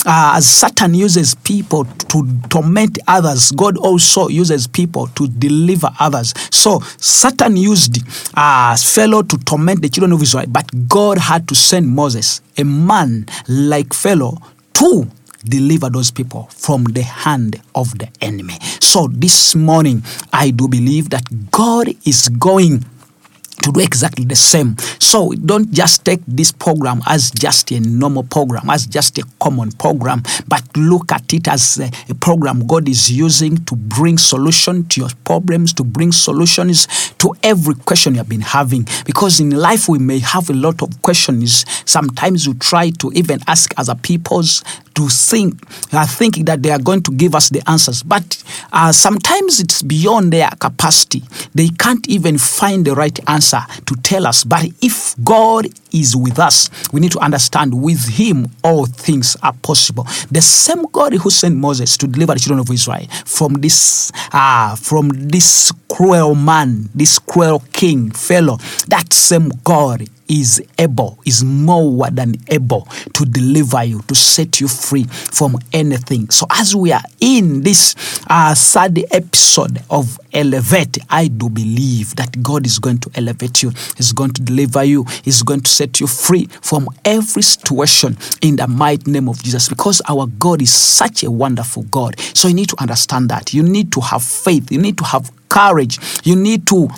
uh, 0.06 0.34
as 0.36 0.46
Satan 0.46 0.94
uses 0.94 1.34
people 1.34 1.84
to 1.84 2.40
torment 2.48 2.98
others, 3.08 3.50
God 3.50 3.76
also 3.76 4.28
uses 4.28 4.66
people 4.66 5.08
to 5.08 5.26
deliver 5.26 5.90
others. 5.98 6.32
So 6.50 6.80
Satan 6.98 7.56
used 7.56 7.98
uh, 8.34 8.76
Pharaoh 8.76 9.22
to 9.22 9.36
torment 9.38 9.82
the 9.82 9.88
children 9.88 10.12
of 10.12 10.22
Israel, 10.22 10.46
but 10.48 10.70
God 10.88 11.18
had 11.18 11.48
to 11.48 11.54
send 11.54 11.88
Moses 11.88 12.40
a 12.56 12.64
man 12.64 13.26
like 13.48 13.92
Pharaoh 13.92 14.38
to 14.74 15.10
deliver 15.44 15.90
those 15.90 16.10
people 16.10 16.44
from 16.52 16.84
the 16.84 17.02
hand 17.02 17.60
of 17.74 17.98
the 17.98 18.08
enemy. 18.20 18.54
So 18.80 19.08
this 19.08 19.54
morning, 19.54 20.02
I 20.32 20.50
do 20.50 20.68
believe 20.68 21.10
that 21.10 21.50
God 21.50 21.88
is 22.04 22.28
going 22.28 22.84
to 23.62 23.72
do 23.72 23.80
exactly 23.80 24.24
the 24.24 24.36
same. 24.36 24.76
So 24.98 25.32
don't 25.32 25.70
just 25.72 26.04
take 26.04 26.20
this 26.26 26.52
program 26.52 27.02
as 27.06 27.30
just 27.30 27.70
a 27.72 27.80
normal 27.80 28.24
program, 28.24 28.70
as 28.70 28.86
just 28.86 29.18
a 29.18 29.24
common 29.40 29.72
program, 29.72 30.22
but 30.48 30.62
look 30.76 31.12
at 31.12 31.32
it 31.32 31.48
as 31.48 31.78
a, 31.78 31.90
a 32.08 32.14
program 32.14 32.66
God 32.66 32.88
is 32.88 33.10
using 33.10 33.64
to 33.64 33.76
bring 33.76 34.18
solution 34.18 34.86
to 34.88 35.00
your 35.00 35.10
problems, 35.24 35.72
to 35.74 35.84
bring 35.84 36.12
solutions 36.12 36.86
to 37.18 37.34
every 37.42 37.74
question 37.74 38.14
you 38.14 38.18
have 38.18 38.28
been 38.28 38.40
having. 38.40 38.86
Because 39.04 39.40
in 39.40 39.50
life 39.50 39.88
we 39.88 39.98
may 39.98 40.18
have 40.18 40.50
a 40.50 40.54
lot 40.54 40.82
of 40.82 41.02
questions. 41.02 41.64
Sometimes 41.84 42.48
we 42.48 42.54
try 42.54 42.90
to 42.90 43.12
even 43.14 43.40
ask 43.46 43.72
other 43.78 43.94
people's 43.94 44.62
to 44.96 45.08
think, 45.08 45.54
are 45.92 46.06
thinking 46.06 46.46
that 46.46 46.62
they 46.62 46.70
are 46.70 46.78
going 46.78 47.02
to 47.02 47.12
give 47.12 47.34
us 47.34 47.50
the 47.50 47.62
answers. 47.68 48.02
But 48.02 48.42
uh, 48.72 48.92
sometimes 48.92 49.60
it's 49.60 49.82
beyond 49.82 50.32
their 50.32 50.48
capacity. 50.58 51.22
They 51.54 51.68
can't 51.68 52.08
even 52.08 52.38
find 52.38 52.84
the 52.84 52.94
right 52.94 53.18
answer 53.28 53.45
to 53.50 53.94
tell 54.02 54.26
us. 54.26 54.44
But 54.44 54.66
if 54.82 55.14
God 55.22 55.66
is 55.92 56.16
with 56.16 56.38
us, 56.38 56.70
we 56.92 57.00
need 57.00 57.12
to 57.12 57.18
understand 57.20 57.82
with 57.82 58.08
Him 58.08 58.46
all 58.62 58.86
things 58.86 59.36
are 59.42 59.52
possible. 59.52 60.04
The 60.30 60.42
same 60.42 60.84
God 60.86 61.14
who 61.14 61.30
sent 61.30 61.56
Moses 61.56 61.96
to 61.98 62.06
deliver 62.06 62.34
the 62.34 62.40
children 62.40 62.60
of 62.60 62.70
Israel 62.70 63.06
from 63.24 63.54
this, 63.54 64.12
uh, 64.32 64.76
from 64.76 65.08
this 65.08 65.72
cruel 65.88 66.34
man, 66.34 66.88
this 66.94 67.18
cruel 67.18 67.62
king, 67.72 68.10
Pharaoh, 68.10 68.58
that 68.88 69.12
same 69.12 69.50
God 69.64 70.08
is 70.28 70.62
able, 70.78 71.18
is 71.24 71.44
more 71.44 72.10
than 72.10 72.34
able 72.48 72.82
to 73.14 73.24
deliver 73.24 73.84
you, 73.84 74.02
to 74.02 74.14
set 74.14 74.60
you 74.60 74.68
free 74.68 75.04
from 75.04 75.56
anything. 75.72 76.28
So, 76.30 76.46
as 76.50 76.74
we 76.74 76.92
are 76.92 77.02
in 77.20 77.62
this 77.62 77.94
uh, 78.28 78.54
third 78.54 78.98
episode 79.10 79.82
of 79.90 80.18
Elevate, 80.32 80.98
I 81.08 81.28
do 81.28 81.48
believe 81.48 82.16
that 82.16 82.42
God 82.42 82.66
is 82.66 82.78
going 82.78 82.98
to 82.98 83.10
elevate 83.14 83.62
you, 83.62 83.70
He's 83.96 84.12
going 84.12 84.32
to 84.32 84.42
deliver 84.42 84.84
you, 84.84 85.04
He's 85.22 85.42
going 85.42 85.60
to 85.60 85.70
set 85.70 86.00
you 86.00 86.06
free 86.06 86.46
from 86.62 86.88
every 87.04 87.42
situation 87.42 88.16
in 88.42 88.56
the 88.56 88.68
mighty 88.68 89.10
name 89.10 89.28
of 89.28 89.42
Jesus 89.42 89.68
because 89.68 90.02
our 90.08 90.26
God 90.26 90.62
is 90.62 90.72
such 90.72 91.22
a 91.22 91.30
wonderful 91.30 91.84
God. 91.84 92.18
So, 92.34 92.48
you 92.48 92.54
need 92.54 92.68
to 92.70 92.80
understand 92.80 93.28
that. 93.30 93.54
You 93.54 93.62
need 93.62 93.92
to 93.92 94.00
have 94.00 94.22
faith, 94.22 94.70
you 94.70 94.78
need 94.78 94.98
to 94.98 95.04
have 95.04 95.30
courage, 95.48 95.98
you 96.24 96.36
need 96.36 96.66
to 96.66 96.88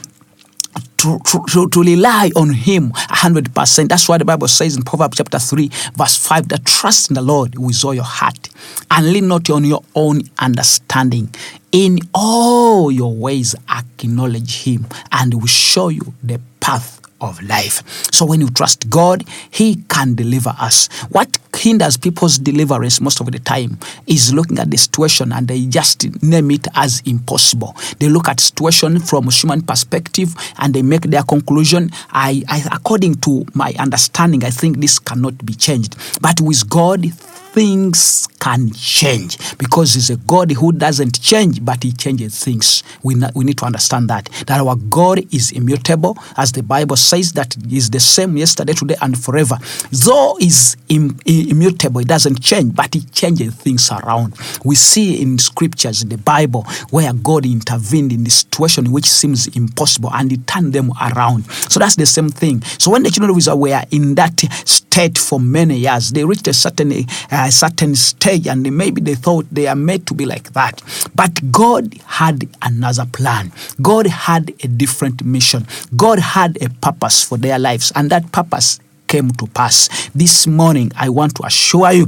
to, 0.99 1.19
to, 1.49 1.69
to, 1.69 1.83
rely 1.83 2.31
on 2.35 2.53
Him 2.53 2.91
100%. 2.93 3.89
That's 3.89 4.09
why 4.09 4.19
the 4.19 4.25
Bible 4.25 4.49
says 4.49 4.77
in 4.77 4.83
Proverbs 4.83 5.17
chapter 5.17 5.39
3, 5.39 5.71
verse 5.97 6.17
5, 6.17 6.49
that 6.49 6.65
trust 6.65 7.11
in 7.11 7.15
the 7.15 7.23
Lord 7.23 7.57
with 7.59 7.85
all 7.85 7.95
your 7.95 8.05
heart 8.05 8.49
and 8.91 9.13
lean 9.13 9.29
not 9.29 9.49
on 9.51 9.65
your 9.65 9.83
own 9.95 10.23
understanding. 10.39 11.33
In 11.71 11.99
all 12.15 12.91
your 12.91 13.15
ways, 13.15 13.55
acknowledge 13.71 14.65
Him, 14.65 14.87
and 15.13 15.33
He 15.33 15.39
will 15.39 15.47
show 15.47 15.89
you 15.89 16.15
the 16.23 16.41
path 16.61 16.98
of 17.21 17.43
life. 17.43 17.83
So 18.13 18.27
when 18.27 18.41
you 18.41 18.49
trust 18.51 18.89
God, 18.91 19.25
He 19.51 19.77
can 19.89 20.15
deliver 20.15 20.55
us. 20.59 20.89
What 21.11 21.39
hinders 21.57 21.97
people's 21.97 22.39
deliverance 22.39 23.01
most 23.01 23.21
of 23.21 23.31
the 23.33 23.39
time 23.39 23.79
is 24.07 24.33
looking 24.33 24.59
at 24.59 24.71
the 24.71 24.77
situation 24.77 25.33
and 25.33 25.49
they 25.49 25.67
just 25.67 26.23
name 26.23 26.51
it 26.53 26.67
as 26.75 27.03
impossible. 27.05 27.77
They 27.99 28.09
look 28.09 28.29
at 28.29 28.41
situation 28.41 29.01
from 29.01 29.29
a 29.29 29.33
human 29.33 29.63
perspective 29.63 30.35
and 30.59 30.73
they 30.73 30.83
make 30.83 31.03
their 31.03 31.23
conclusion. 31.23 31.91
I, 32.11 32.43
I 32.49 32.65
according 32.73 33.17
to 33.17 33.45
my 33.55 33.75
understanding, 33.79 34.45
I 34.45 34.51
think 34.51 34.79
this 34.79 34.99
cannot 34.99 35.45
be 35.45 35.55
changed. 35.55 35.97
But 36.21 36.41
with 36.41 36.69
God, 36.69 37.05
things 37.59 38.29
can 38.39 38.71
change 38.71 39.37
because 39.59 39.95
he's 39.95 40.11
a 40.11 40.17
God 40.17 40.53
who 40.53 40.71
doesn't 40.71 41.21
change, 41.21 41.65
but 41.65 41.83
he 41.83 41.91
changes 41.91 42.45
things. 42.45 42.85
We, 43.03 43.17
we 43.35 43.45
need 43.45 43.59
to 43.59 43.65
understand 43.65 44.09
that. 44.11 44.27
That 44.47 44.61
our 44.61 44.77
God 44.77 45.19
is 45.35 45.51
immutable, 45.51 46.17
as 46.37 46.53
the 46.53 46.63
Bible 46.63 46.95
says, 46.95 47.33
that 47.33 47.57
is 47.73 47.91
the 47.91 47.99
same 47.99 48.37
yesterday, 48.37 48.75
today, 48.75 48.95
and 49.03 49.21
forever. 49.21 49.59
Though 49.91 50.37
is 50.41 50.77
Im, 50.89 51.19
immutable, 51.27 52.01
it 52.01 52.07
doesn't 52.07 52.41
change, 52.41 52.77
but 52.77 52.95
he 52.95 53.01
changes 53.01 53.55
things 53.57 53.91
around. 53.91 54.37
We 54.65 54.77
see 54.77 55.21
in 55.21 55.39
scriptures, 55.39 56.03
in 56.03 56.11
the 56.11 56.19
Bible, 56.19 56.63
where 56.91 57.13
God 57.13 57.45
intervened 57.45 58.13
in 58.13 58.23
the 58.23 58.31
situation 58.31 58.93
which 58.93 59.07
seems 59.07 59.49
impossible 59.49 60.11
and 60.15 60.31
he 60.31 60.37
turned 60.37 60.75
them 60.75 60.93
around. 61.03 61.51
So 61.69 61.81
that's 61.81 61.97
the 61.97 62.07
same 62.07 62.29
thing. 62.29 62.63
So 62.79 62.93
when 62.93 63.03
the 63.03 63.11
children 63.11 63.31
of 63.31 63.37
Israel 63.37 63.59
were 63.59 63.83
in 63.91 64.15
that 64.15 64.39
state 64.65 65.19
for 65.19 65.41
many 65.41 65.79
years, 65.79 66.13
they 66.13 66.25
reached 66.25 66.47
a 66.47 66.55
certain 66.55 66.93
uh, 67.31 67.48
a 67.49 67.53
certain 67.53 67.95
stage 67.97 68.47
and 68.47 68.71
maybe 68.77 69.01
they 69.01 69.15
thought 69.15 69.47
they 69.51 69.67
are 69.67 69.75
made 69.75 70.07
to 70.07 70.15
be 70.15 70.27
like 70.27 70.53
that. 70.53 70.83
But 71.15 71.51
God 71.51 71.95
had 72.05 72.49
another 72.63 73.07
plan. 73.07 73.51
God 73.83 74.07
had 74.07 74.53
a 74.63 74.69
different 74.69 75.25
mission. 75.25 75.67
God 75.97 76.19
had 76.19 76.59
a 76.63 76.69
purpose 76.69 77.25
for 77.25 77.39
their 77.39 77.59
lives, 77.59 77.91
and 77.97 78.11
that 78.11 78.31
purpose 78.33 78.79
came 79.07 79.31
to 79.33 79.47
pass. 79.49 80.11
This 80.15 80.47
morning, 80.47 80.93
I 80.95 81.09
want 81.09 81.35
to 81.37 81.47
assure 81.47 81.91
you 81.93 82.07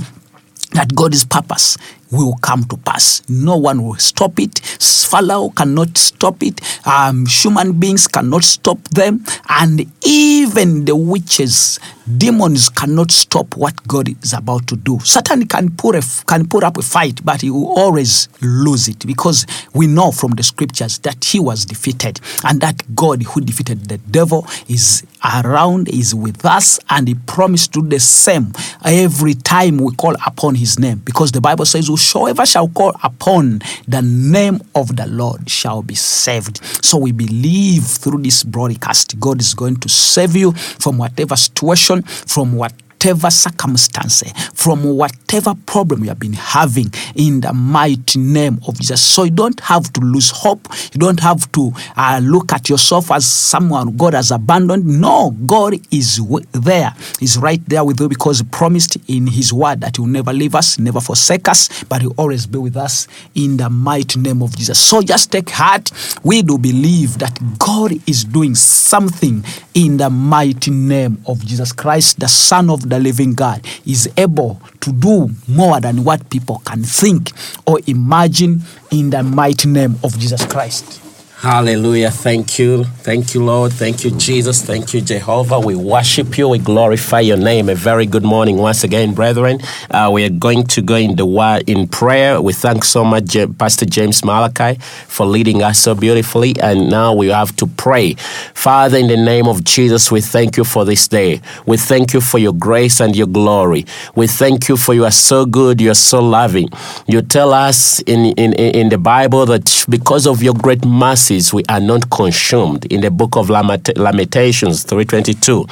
that 0.72 0.94
God's 0.94 1.24
purpose 1.24 1.76
will 2.12 2.36
come 2.42 2.64
to 2.64 2.76
pass. 2.76 3.22
No 3.28 3.56
one 3.56 3.82
will 3.82 3.96
stop 3.96 4.38
it. 4.38 4.58
Pharaoh 4.58 5.50
cannot 5.50 5.96
stop 5.98 6.42
it. 6.42 6.60
Um, 6.86 7.26
human 7.26 7.72
beings 7.80 8.06
cannot 8.06 8.44
stop 8.44 8.78
them. 8.90 9.24
And 9.48 9.90
even 10.04 10.84
the 10.84 10.94
witches, 10.94 11.80
demons 12.18 12.68
cannot 12.68 13.10
stop 13.10 13.56
what 13.56 13.86
God 13.86 14.08
is 14.22 14.32
about 14.32 14.66
to 14.68 14.76
do. 14.76 14.98
Satan 15.00 15.46
can 15.46 15.70
put, 15.70 15.94
a, 15.94 16.24
can 16.26 16.46
put 16.48 16.64
up 16.64 16.78
a 16.78 16.82
fight, 16.82 17.24
but 17.24 17.40
he 17.40 17.50
will 17.50 17.78
always 17.78 18.28
lose 18.40 18.88
it 18.88 19.06
because 19.06 19.46
we 19.74 19.86
know 19.86 20.10
from 20.10 20.32
the 20.32 20.42
scriptures 20.42 20.98
that 21.00 21.24
he 21.24 21.40
was 21.40 21.64
defeated 21.64 22.20
and 22.44 22.60
that 22.60 22.94
God 22.94 23.22
who 23.22 23.40
defeated 23.40 23.88
the 23.88 23.98
devil 23.98 24.46
is 24.68 25.04
around, 25.24 25.88
is 25.88 26.14
with 26.14 26.44
us, 26.44 26.78
and 26.88 27.08
he 27.08 27.14
promised 27.14 27.72
to 27.74 27.82
do 27.82 27.88
the 27.88 28.00
same 28.00 28.52
every 28.84 29.34
time 29.34 29.78
we 29.78 29.94
call 29.94 30.14
upon 30.26 30.54
his 30.54 30.78
name 30.78 30.98
because 31.04 31.32
the 31.32 31.40
Bible 31.40 31.64
says, 31.64 31.88
whosoever 31.88 32.46
shall 32.46 32.68
call 32.68 32.94
upon 33.02 33.60
the 33.86 34.02
name 34.02 34.60
of 34.74 34.96
the 34.96 35.06
Lord 35.06 35.48
shall 35.48 35.82
be 35.82 35.94
saved. 35.94 36.60
So 36.84 36.98
we 36.98 37.12
believe 37.12 37.84
through 37.84 38.22
this 38.22 38.42
broadcast, 38.42 39.18
God 39.20 39.40
is 39.40 39.54
going 39.54 39.76
to 39.76 39.88
save 39.88 40.36
you 40.36 40.52
from 40.52 40.98
whatever 40.98 41.36
situation, 41.36 41.99
from 42.02 42.52
what 42.52 42.72
whatever 43.00 43.30
circumstance, 43.30 44.22
from 44.52 44.84
whatever 44.84 45.54
problem 45.64 46.02
you 46.02 46.10
have 46.10 46.18
been 46.18 46.34
having 46.34 46.92
in 47.14 47.40
the 47.40 47.50
mighty 47.50 48.18
name 48.18 48.60
of 48.68 48.78
Jesus. 48.78 49.00
So 49.00 49.24
you 49.24 49.30
don't 49.30 49.58
have 49.60 49.90
to 49.94 50.00
lose 50.02 50.30
hope. 50.30 50.68
You 50.92 51.00
don't 51.00 51.20
have 51.20 51.50
to 51.52 51.72
uh, 51.96 52.20
look 52.22 52.52
at 52.52 52.68
yourself 52.68 53.10
as 53.10 53.24
someone 53.24 53.96
God 53.96 54.12
has 54.12 54.30
abandoned. 54.30 54.84
No, 54.84 55.30
God 55.46 55.76
is 55.90 56.20
there. 56.52 56.92
He's 57.18 57.38
right 57.38 57.62
there 57.66 57.84
with 57.84 57.98
you 58.00 58.08
because 58.08 58.40
He 58.40 58.44
promised 58.44 58.98
in 59.08 59.26
His 59.26 59.50
word 59.50 59.80
that 59.80 59.96
He 59.96 60.02
will 60.02 60.08
never 60.08 60.34
leave 60.34 60.54
us, 60.54 60.78
never 60.78 61.00
forsake 61.00 61.48
us, 61.48 61.82
but 61.84 62.02
He'll 62.02 62.14
always 62.18 62.46
be 62.46 62.58
with 62.58 62.76
us 62.76 63.08
in 63.34 63.56
the 63.56 63.70
mighty 63.70 64.20
name 64.20 64.42
of 64.42 64.54
Jesus. 64.54 64.78
So 64.78 65.00
just 65.00 65.32
take 65.32 65.48
heart. 65.48 65.90
We 66.22 66.42
do 66.42 66.58
believe 66.58 67.18
that 67.20 67.38
God 67.58 67.92
is 68.06 68.24
doing 68.24 68.54
something 68.54 69.42
in 69.72 69.96
the 69.96 70.10
mighty 70.10 70.70
name 70.70 71.22
of 71.26 71.42
Jesus 71.46 71.72
Christ, 71.72 72.20
the 72.20 72.28
Son 72.28 72.68
of 72.68 72.89
the 72.90 72.98
living 72.98 73.34
God 73.34 73.64
is 73.86 74.08
able 74.16 74.60
to 74.80 74.92
do 74.92 75.30
more 75.48 75.80
than 75.80 76.04
what 76.04 76.28
people 76.30 76.58
can 76.64 76.82
think 76.82 77.32
or 77.66 77.80
imagine 77.86 78.62
in 78.90 79.10
the 79.10 79.22
mighty 79.22 79.68
name 79.68 79.96
of 80.04 80.18
Jesus 80.18 80.44
Christ. 80.46 81.09
Hallelujah. 81.40 82.10
Thank 82.10 82.58
you. 82.58 82.84
Thank 82.84 83.32
you, 83.32 83.42
Lord. 83.42 83.72
Thank 83.72 84.04
you, 84.04 84.10
Jesus. 84.10 84.60
Thank 84.60 84.92
you, 84.92 85.00
Jehovah. 85.00 85.58
We 85.58 85.74
worship 85.74 86.36
you. 86.36 86.50
We 86.50 86.58
glorify 86.58 87.20
your 87.20 87.38
name. 87.38 87.70
A 87.70 87.74
very 87.74 88.04
good 88.04 88.24
morning 88.24 88.58
once 88.58 88.84
again, 88.84 89.14
brethren. 89.14 89.58
Uh, 89.90 90.10
we 90.12 90.22
are 90.26 90.28
going 90.28 90.64
to 90.64 90.82
go 90.82 90.96
in 90.96 91.16
the 91.16 91.24
word 91.24 91.66
in 91.66 91.88
prayer. 91.88 92.42
We 92.42 92.52
thank 92.52 92.84
so 92.84 93.04
much 93.04 93.34
Pastor 93.56 93.86
James 93.86 94.22
Malachi 94.22 94.78
for 95.08 95.24
leading 95.24 95.62
us 95.62 95.78
so 95.78 95.94
beautifully. 95.94 96.56
And 96.60 96.90
now 96.90 97.14
we 97.14 97.28
have 97.28 97.56
to 97.56 97.66
pray. 97.66 98.16
Father, 98.52 98.98
in 98.98 99.06
the 99.06 99.16
name 99.16 99.46
of 99.48 99.64
Jesus, 99.64 100.12
we 100.12 100.20
thank 100.20 100.58
you 100.58 100.64
for 100.64 100.84
this 100.84 101.08
day. 101.08 101.40
We 101.64 101.78
thank 101.78 102.12
you 102.12 102.20
for 102.20 102.36
your 102.38 102.52
grace 102.52 103.00
and 103.00 103.16
your 103.16 103.28
glory. 103.28 103.86
We 104.14 104.26
thank 104.26 104.68
you 104.68 104.76
for 104.76 104.92
you 104.92 105.06
are 105.06 105.10
so 105.10 105.46
good, 105.46 105.80
you 105.80 105.90
are 105.90 105.94
so 105.94 106.22
loving. 106.22 106.68
You 107.06 107.22
tell 107.22 107.54
us 107.54 108.00
in, 108.00 108.26
in, 108.36 108.52
in 108.52 108.90
the 108.90 108.98
Bible 108.98 109.46
that 109.46 109.86
because 109.88 110.26
of 110.26 110.42
your 110.42 110.52
great 110.52 110.84
mercy, 110.84 111.29
we 111.30 111.62
are 111.68 111.78
not 111.78 112.10
consumed 112.10 112.84
in 112.86 113.02
the 113.02 113.10
book 113.10 113.36
of 113.36 113.48
lamentations 113.50 114.82
322 114.82 115.64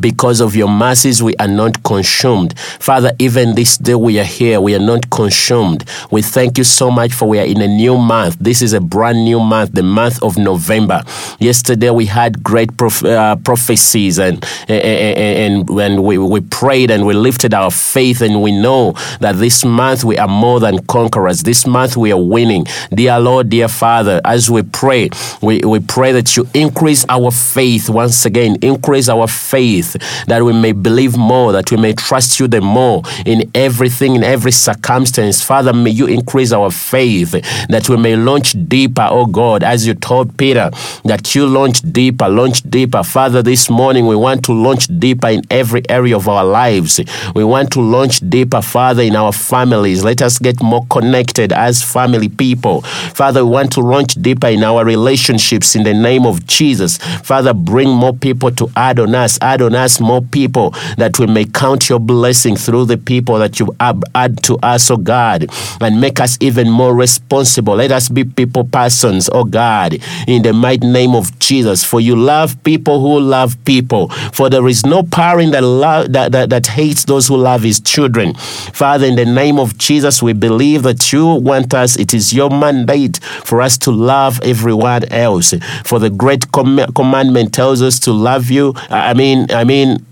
because 0.00 0.40
of 0.40 0.56
your 0.56 0.68
mercies 0.68 1.22
we 1.22 1.36
are 1.36 1.48
not 1.48 1.82
consumed. 1.82 2.58
Father 2.58 3.12
even 3.18 3.54
this 3.54 3.76
day 3.76 3.94
we 3.94 4.18
are 4.18 4.24
here 4.24 4.58
we 4.58 4.74
are 4.74 4.78
not 4.78 5.10
consumed. 5.10 5.84
We 6.10 6.22
thank 6.22 6.56
you 6.56 6.64
so 6.64 6.90
much 6.90 7.12
for 7.12 7.28
we 7.28 7.38
are 7.38 7.44
in 7.44 7.60
a 7.60 7.68
new 7.68 7.98
month. 7.98 8.38
This 8.40 8.62
is 8.62 8.72
a 8.72 8.80
brand 8.80 9.22
new 9.22 9.38
month 9.38 9.72
the 9.72 9.82
month 9.82 10.22
of 10.22 10.38
november. 10.38 11.02
Yesterday 11.38 11.90
we 11.90 12.06
had 12.06 12.42
great 12.42 12.74
prof- 12.78 13.04
uh, 13.04 13.36
prophecies 13.36 14.18
and 14.18 14.42
eh, 14.68 14.80
eh, 14.82 15.14
eh, 15.14 15.44
and 15.46 15.68
when 15.68 16.02
we, 16.04 16.16
we 16.16 16.40
prayed 16.40 16.90
and 16.90 17.04
we 17.04 17.12
lifted 17.12 17.52
our 17.52 17.70
faith 17.70 18.22
and 18.22 18.40
we 18.40 18.50
know 18.50 18.92
that 19.20 19.36
this 19.36 19.62
month 19.62 20.04
we 20.04 20.16
are 20.16 20.28
more 20.28 20.58
than 20.58 20.78
conquerors. 20.86 21.42
This 21.42 21.66
month 21.66 21.98
we 21.98 22.12
are 22.12 22.22
winning. 22.22 22.64
Dear 22.94 23.20
lord 23.20 23.50
dear 23.50 23.68
father 23.68 24.22
as 24.24 24.50
we 24.50 24.62
pray 24.62 25.01
pray. 25.08 25.38
We, 25.40 25.60
we 25.60 25.80
pray 25.80 26.12
that 26.12 26.36
you 26.36 26.46
increase 26.54 27.04
our 27.08 27.30
faith 27.30 27.88
once 27.88 28.24
again, 28.24 28.56
increase 28.62 29.08
our 29.08 29.26
faith 29.26 29.96
that 30.26 30.42
we 30.42 30.52
may 30.52 30.72
believe 30.72 31.16
more, 31.16 31.52
that 31.52 31.70
we 31.70 31.76
may 31.76 31.92
trust 31.92 32.40
you 32.40 32.48
the 32.48 32.60
more 32.60 33.02
in 33.26 33.50
everything, 33.54 34.16
in 34.16 34.24
every 34.24 34.52
circumstance. 34.52 35.42
Father, 35.42 35.72
may 35.72 35.90
you 35.90 36.06
increase 36.06 36.52
our 36.52 36.70
faith 36.70 37.32
that 37.68 37.88
we 37.88 37.96
may 37.96 38.16
launch 38.16 38.54
deeper, 38.68 39.06
oh 39.10 39.26
God, 39.26 39.62
as 39.62 39.86
you 39.86 39.94
told 39.94 40.36
Peter, 40.36 40.70
that 41.04 41.34
you 41.34 41.46
launch 41.46 41.80
deeper, 41.92 42.28
launch 42.28 42.62
deeper. 42.68 43.02
Father, 43.02 43.42
this 43.42 43.70
morning 43.70 44.06
we 44.06 44.16
want 44.16 44.44
to 44.44 44.52
launch 44.52 44.86
deeper 44.98 45.28
in 45.28 45.42
every 45.50 45.88
area 45.88 46.16
of 46.16 46.28
our 46.28 46.44
lives. 46.44 47.00
We 47.34 47.44
want 47.44 47.72
to 47.72 47.80
launch 47.80 48.20
deeper, 48.28 48.62
Father, 48.62 49.02
in 49.02 49.16
our 49.16 49.32
families. 49.32 50.04
Let 50.04 50.22
us 50.22 50.38
get 50.38 50.62
more 50.62 50.86
connected 50.90 51.52
as 51.52 51.82
family 51.82 52.28
people. 52.28 52.82
Father, 52.82 53.44
we 53.44 53.50
want 53.50 53.72
to 53.72 53.80
launch 53.80 54.14
deeper 54.14 54.48
in 54.48 54.62
our 54.62 54.84
relationships 54.92 55.74
in 55.74 55.84
the 55.84 55.94
name 55.94 56.26
of 56.26 56.46
Jesus. 56.46 56.98
Father, 57.22 57.54
bring 57.54 57.88
more 57.88 58.12
people 58.12 58.50
to 58.50 58.70
add 58.76 59.00
on 59.00 59.14
us, 59.14 59.38
add 59.40 59.62
on 59.62 59.74
us 59.74 60.00
more 60.00 60.20
people 60.20 60.70
that 60.98 61.18
we 61.18 61.26
may 61.26 61.46
count 61.46 61.88
your 61.88 61.98
blessing 61.98 62.56
through 62.56 62.84
the 62.84 62.98
people 62.98 63.38
that 63.38 63.58
you 63.58 63.74
add 63.80 64.42
to 64.42 64.58
us, 64.62 64.90
oh 64.90 64.98
God, 64.98 65.46
and 65.80 66.00
make 66.00 66.20
us 66.20 66.36
even 66.40 66.68
more 66.70 66.94
responsible. 66.94 67.76
Let 67.76 67.90
us 67.90 68.10
be 68.10 68.24
people 68.24 68.64
persons, 68.64 69.30
oh 69.32 69.44
God, 69.44 69.98
in 70.26 70.42
the 70.42 70.52
mighty 70.52 70.86
name 70.86 71.14
of 71.14 71.38
Jesus. 71.38 71.82
For 71.84 72.00
you 72.00 72.16
love 72.16 72.62
people 72.64 73.00
who 73.00 73.18
love 73.18 73.56
people. 73.64 74.10
For 74.32 74.50
there 74.50 74.68
is 74.68 74.84
no 74.84 75.02
parent 75.02 75.52
that, 75.52 75.64
love, 75.64 76.12
that, 76.12 76.32
that, 76.32 76.50
that 76.50 76.66
hates 76.66 77.06
those 77.06 77.28
who 77.28 77.36
love 77.36 77.62
his 77.62 77.80
children. 77.80 78.34
Father, 78.34 79.06
in 79.06 79.16
the 79.16 79.24
name 79.24 79.58
of 79.58 79.78
Jesus, 79.78 80.22
we 80.22 80.34
believe 80.34 80.82
that 80.82 81.12
you 81.12 81.26
want 81.26 81.72
us, 81.72 81.98
it 81.98 82.12
is 82.12 82.32
your 82.34 82.50
mandate 82.50 83.16
for 83.22 83.62
us 83.62 83.78
to 83.78 83.90
love 83.90 84.38
everyone 84.42 84.81
else. 85.10 85.54
For 85.84 85.98
the 85.98 86.10
great 86.10 86.50
com- 86.52 86.86
commandment 86.94 87.52
tells 87.54 87.82
us 87.82 87.98
to 88.00 88.12
love 88.12 88.50
you. 88.50 88.74
I 88.90 89.14
mean, 89.14 89.46
I 89.50 89.64
mean, 89.64 90.04